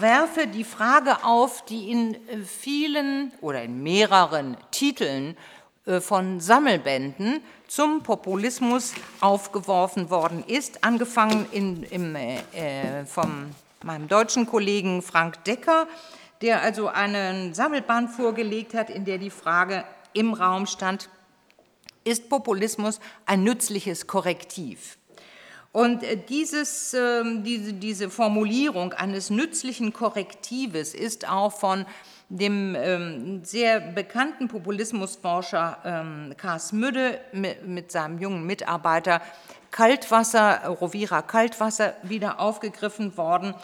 werfe 0.00 0.46
die 0.46 0.64
Frage 0.64 1.22
auf, 1.22 1.66
die 1.66 1.90
in 1.90 2.16
vielen 2.46 3.30
oder 3.42 3.62
in 3.62 3.82
mehreren 3.82 4.56
Titeln 4.70 5.36
äh, 5.36 5.55
von 6.00 6.40
Sammelbänden 6.40 7.40
zum 7.68 8.02
Populismus 8.02 8.92
aufgeworfen 9.20 10.10
worden 10.10 10.44
ist, 10.46 10.84
angefangen 10.84 11.46
in, 11.52 11.82
im, 11.84 12.16
äh, 12.16 12.38
äh, 12.52 13.06
von 13.06 13.54
meinem 13.82 14.08
deutschen 14.08 14.46
Kollegen 14.46 15.02
Frank 15.02 15.42
Decker, 15.44 15.86
der 16.42 16.62
also 16.62 16.88
einen 16.88 17.54
Sammelband 17.54 18.10
vorgelegt 18.10 18.74
hat, 18.74 18.90
in 18.90 19.04
der 19.04 19.18
die 19.18 19.30
Frage 19.30 19.84
im 20.12 20.34
Raum 20.34 20.66
stand, 20.66 21.08
ist 22.04 22.28
Populismus 22.28 23.00
ein 23.24 23.42
nützliches 23.42 24.06
Korrektiv? 24.06 24.98
Und 25.72 26.02
äh, 26.02 26.16
dieses, 26.16 26.94
ähm, 26.94 27.44
diese, 27.44 27.74
diese 27.74 28.10
Formulierung 28.10 28.92
eines 28.92 29.30
nützlichen 29.30 29.92
Korrektives 29.92 30.94
ist 30.94 31.28
auch 31.28 31.52
von 31.52 31.84
dem 32.28 32.74
ähm, 32.74 33.44
sehr 33.44 33.80
bekannten 33.80 34.48
Populismusforscher 34.48 35.78
ähm, 35.84 36.34
Kars 36.36 36.72
Müdde 36.72 37.20
mit, 37.32 37.66
mit, 37.66 37.92
seinem 37.92 38.18
jungen 38.18 38.44
Mitarbeiter 38.44 39.22
Kaltwasser, 39.70 40.66
Rovira 40.66 41.22
Kaltwasser 41.22 41.94
wieder 42.02 42.40
aufgegriffen 42.40 43.16
worden, 43.16 43.54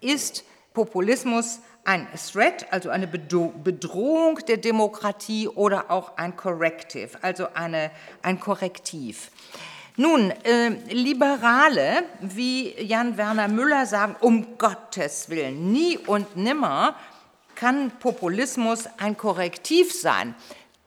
ist 0.00 0.44
Populismus 0.72 1.60
ein 1.84 2.06
Threat, 2.14 2.72
also 2.72 2.90
eine 2.90 3.08
Bedrohung 3.08 4.38
der 4.46 4.56
Demokratie 4.56 5.48
oder 5.48 5.90
auch 5.90 6.16
ein 6.16 6.36
Corrective, 6.36 7.18
also 7.22 7.48
eine, 7.54 7.90
ein 8.22 8.38
Korrektiv. 8.38 9.30
Nun, 9.96 10.30
äh, 10.30 10.68
Liberale 10.90 12.04
wie 12.20 12.72
Jan 12.80 13.16
Werner 13.16 13.48
Müller 13.48 13.84
sagen, 13.84 14.16
um 14.20 14.56
Gottes 14.56 15.28
Willen, 15.28 15.72
nie 15.72 15.98
und 15.98 16.36
nimmer 16.36 16.94
kann 17.62 17.92
Populismus 18.00 18.88
ein 18.98 19.16
Korrektiv 19.16 19.92
sein. 19.92 20.34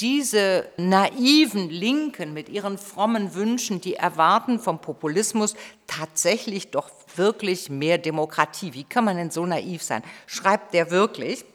Diese 0.01 0.67
naiven 0.75 1.69
Linken 1.69 2.33
mit 2.33 2.49
ihren 2.49 2.77
frommen 2.77 3.33
Wünschen, 3.33 3.79
die 3.79 3.93
erwarten 3.93 4.59
vom 4.59 4.81
Populismus 4.81 5.55
tatsächlich 5.87 6.71
doch 6.71 6.89
wirklich 7.15 7.69
mehr 7.69 7.97
Demokratie. 7.97 8.73
Wie 8.73 8.83
kann 8.83 9.05
man 9.05 9.15
denn 9.15 9.31
so 9.31 9.45
naiv 9.45 9.83
sein? 9.83 10.03
Schreibt 10.27 10.73
der 10.73 10.91
wirklich? 10.91 11.45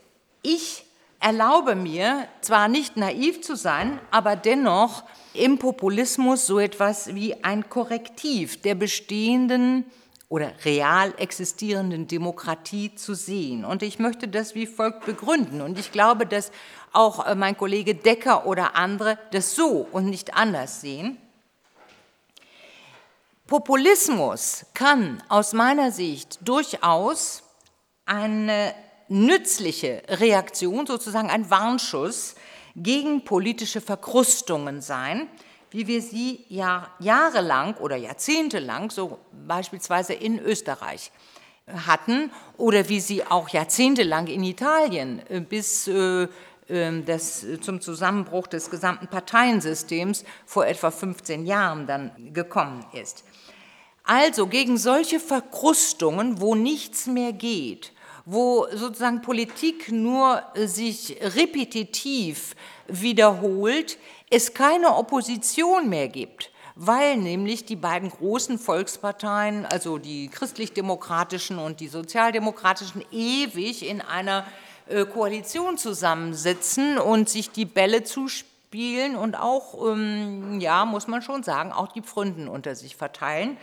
Ich 0.41 0.87
erlaube 1.19 1.75
mir 1.75 2.27
zwar 2.41 2.69
nicht 2.69 2.97
naiv 2.97 3.43
zu 3.43 3.57
sein, 3.57 4.01
aber 4.11 4.37
dennoch 4.37 5.05
im 5.35 5.59
Populismus 5.59 6.47
so 6.47 6.59
etwas 6.59 7.15
wie 7.15 7.45
ein 7.45 7.69
Korrektiv 7.69 8.63
der 8.63 8.75
bestehenden 8.75 9.85
oder 10.31 10.53
real 10.65 11.13
existierenden 11.19 12.07
Demokratie 12.07 12.95
zu 12.95 13.15
sehen. 13.15 13.65
Und 13.65 13.83
ich 13.83 13.99
möchte 13.99 14.29
das 14.29 14.55
wie 14.55 14.67
folgt 14.67 15.05
begründen. 15.05 15.61
Und 15.61 15.77
ich 15.77 15.91
glaube, 15.91 16.25
dass 16.25 16.53
auch 16.93 17.27
äh, 17.27 17.35
mein 17.35 17.57
Kollege 17.57 17.97
Decker 17.97 18.47
oder 18.47 18.77
andere 18.77 19.19
das 19.33 19.57
so 19.57 19.89
und 19.91 20.07
nicht 20.07 20.35
anders 20.35 20.81
sehen. 20.81 21.19
Populismus 23.49 24.67
kann 24.73 25.21
aus 25.29 25.53
meiner 25.53 25.91
Sicht 25.91 26.39
durchaus 26.43 27.43
eine 28.07 28.73
nützliche 29.09 30.05
Reaktion, 30.09 30.87
sozusagen 30.87 31.29
ein 31.29 31.51
Warnschuss 31.51 32.37
gegen 32.77 33.25
politische 33.25 33.81
Verkrustungen 33.81 34.81
sein, 34.81 35.29
wie 35.71 35.87
wir 35.87 36.03
sie 36.03 36.45
Jahr, 36.49 36.91
jahrelang 36.99 37.75
oder 37.77 37.97
jahrzehntelang, 37.97 38.91
so 38.91 39.19
beispielsweise 39.47 40.15
in 40.15 40.39
Österreich, 40.39 41.13
hatten 41.87 42.31
oder 42.57 42.89
wie 42.89 43.01
sie 43.01 43.25
auch 43.25 43.49
jahrzehntelang 43.49 44.27
in 44.27 44.43
Italien 44.43 45.23
äh, 45.29 45.41
bis 45.41 45.87
äh, 45.87 46.27
ähm, 46.69 47.05
das, 47.05 47.45
zum 47.61 47.81
Zusammenbruch 47.81 48.47
des 48.47 48.71
gesamten 48.71 49.09
Parteiensystems 49.09 50.25
vor 50.47 50.67
etwa 50.67 50.91
15 50.91 51.47
Jahren 51.47 51.87
dann 51.87 52.33
gekommen 52.33 52.85
ist. 52.93 53.25
Also 54.05 54.47
gegen 54.47 54.77
solche 54.77 55.21
Verkrustungen, 55.21 56.41
wo 56.41 56.55
nichts 56.55 57.07
mehr 57.07 57.33
geht, 57.33 57.93
wo 58.25 58.67
sozusagen 58.73 59.23
Politik 59.23 59.91
nur 59.91 60.43
sich 60.55 61.17
repetitiv 61.21 62.55
wiederholt, 62.87 63.99
es 64.31 64.55
keine 64.55 64.95
Opposition 64.95 65.89
mehr 65.89 66.09
gibt, 66.09 66.51
weil 66.77 67.17
nämlich 67.17 67.67
die 67.67 67.77
beiden 67.77 68.11
großen 68.11 68.59
Volksparteien, 68.59 69.67
also 69.67 69.99
die 69.99 70.29
christlich-demokratischen 70.29 71.59
und 71.59 71.81
die 71.81 71.89
sozialdemokratischen, 71.89 73.05
ewig 73.11 73.87
in 73.87 74.01
einer 74.01 74.47
äh, 74.87 75.05
Koalition 75.05 75.77
zusammensitzen 75.77 76.97
und 76.99 77.29
sich 77.29 77.51
die 77.51 77.65
Bälle 77.65 78.05
zuspielen 78.05 79.17
und 79.17 79.35
auch, 79.35 79.87
ähm, 79.87 80.61
ja, 80.61 80.85
muss 80.85 81.09
man 81.09 81.23
schon 81.23 81.43
sagen, 81.43 81.73
auch 81.73 81.89
die 81.89 82.03
Pfründen 82.03 82.49
unter 82.49 82.77
sich 82.77 82.97
verteilen. 82.97 83.57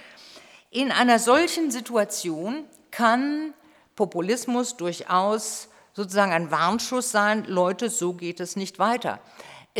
In 0.69 0.91
einer 0.91 1.17
solchen 1.17 1.71
Situation 1.71 2.65
kann 2.91 3.53
Populismus 3.95 4.75
durchaus 4.75 5.69
sozusagen 5.93 6.33
ein 6.33 6.51
Warnschuss 6.51 7.11
sein, 7.11 7.45
Leute, 7.45 7.89
so 7.89 8.13
geht 8.13 8.39
es 8.39 8.55
nicht 8.55 8.77
weiter. 8.77 9.19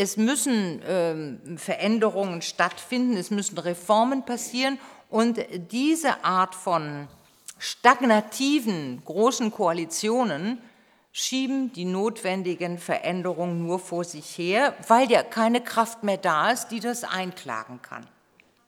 Es 0.00 0.16
müssen 0.16 0.80
ähm, 0.86 1.58
Veränderungen 1.58 2.40
stattfinden, 2.40 3.16
es 3.16 3.32
müssen 3.32 3.58
Reformen 3.58 4.24
passieren 4.24 4.78
und 5.10 5.44
diese 5.72 6.22
Art 6.22 6.54
von 6.54 7.08
stagnativen 7.58 9.02
großen 9.04 9.50
Koalitionen 9.50 10.58
schieben 11.10 11.72
die 11.72 11.84
notwendigen 11.84 12.78
Veränderungen 12.78 13.66
nur 13.66 13.80
vor 13.80 14.04
sich 14.04 14.38
her, 14.38 14.76
weil 14.86 15.10
ja 15.10 15.24
keine 15.24 15.60
Kraft 15.60 16.04
mehr 16.04 16.16
da 16.16 16.52
ist, 16.52 16.68
die 16.68 16.78
das 16.78 17.02
einklagen 17.02 17.82
kann. 17.82 18.06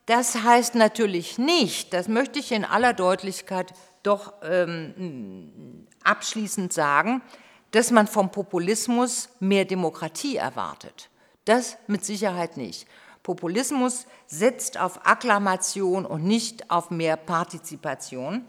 Das 0.06 0.42
heißt 0.42 0.74
natürlich 0.74 1.38
nicht, 1.38 1.92
das 1.92 2.08
möchte 2.08 2.40
ich 2.40 2.50
in 2.50 2.64
aller 2.64 2.92
Deutlichkeit 2.92 3.72
doch 4.02 4.32
ähm, 4.42 5.86
abschließend 6.02 6.72
sagen, 6.72 7.22
dass 7.70 7.92
man 7.92 8.08
vom 8.08 8.32
Populismus 8.32 9.28
mehr 9.38 9.64
Demokratie 9.64 10.34
erwartet. 10.34 11.09
Das 11.44 11.78
mit 11.86 12.04
Sicherheit 12.04 12.56
nicht. 12.56 12.86
Populismus 13.22 14.06
setzt 14.26 14.78
auf 14.78 15.06
Akklamation 15.06 16.06
und 16.06 16.24
nicht 16.24 16.70
auf 16.70 16.90
mehr 16.90 17.16
Partizipation. 17.16 18.44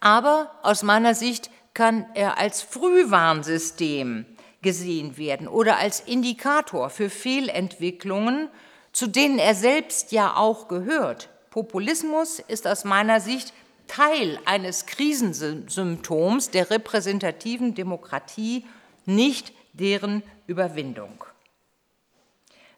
Aber 0.00 0.50
aus 0.62 0.82
meiner 0.82 1.14
Sicht 1.14 1.50
kann 1.74 2.06
er 2.14 2.38
als 2.38 2.62
Frühwarnsystem 2.62 4.26
gesehen 4.62 5.16
werden 5.16 5.48
oder 5.48 5.78
als 5.78 6.00
Indikator 6.00 6.90
für 6.90 7.10
Fehlentwicklungen, 7.10 8.48
zu 8.92 9.06
denen 9.06 9.38
er 9.38 9.54
selbst 9.54 10.12
ja 10.12 10.36
auch 10.36 10.68
gehört. 10.68 11.28
Populismus 11.50 12.38
ist 12.38 12.66
aus 12.66 12.84
meiner 12.84 13.20
Sicht 13.20 13.52
Teil 13.88 14.38
eines 14.44 14.86
Krisensymptoms 14.86 16.50
der 16.50 16.70
repräsentativen 16.70 17.74
Demokratie, 17.74 18.64
nicht 19.04 19.52
deren 19.72 20.22
Überwindung. 20.46 21.24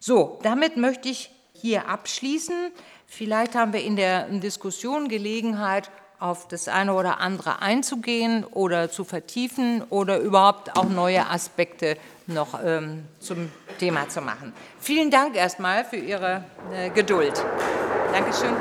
So, 0.06 0.38
damit 0.42 0.76
möchte 0.76 1.08
ich 1.08 1.30
hier 1.54 1.88
abschließen. 1.88 2.72
Vielleicht 3.06 3.54
haben 3.54 3.72
wir 3.72 3.82
in 3.82 3.96
der 3.96 4.28
Diskussion 4.28 5.08
Gelegenheit, 5.08 5.90
auf 6.18 6.46
das 6.46 6.68
eine 6.68 6.92
oder 6.92 7.20
andere 7.20 7.62
einzugehen 7.62 8.44
oder 8.44 8.90
zu 8.90 9.04
vertiefen 9.04 9.82
oder 9.88 10.18
überhaupt 10.18 10.76
auch 10.76 10.90
neue 10.90 11.26
Aspekte 11.30 11.96
noch 12.26 12.62
ähm, 12.62 13.04
zum 13.18 13.50
Thema 13.78 14.06
zu 14.10 14.20
machen. 14.20 14.52
Vielen 14.78 15.10
Dank 15.10 15.36
erstmal 15.36 15.86
für 15.86 15.96
Ihre 15.96 16.44
äh, 16.70 16.90
Geduld. 16.90 17.42
Dankeschön. 18.12 18.54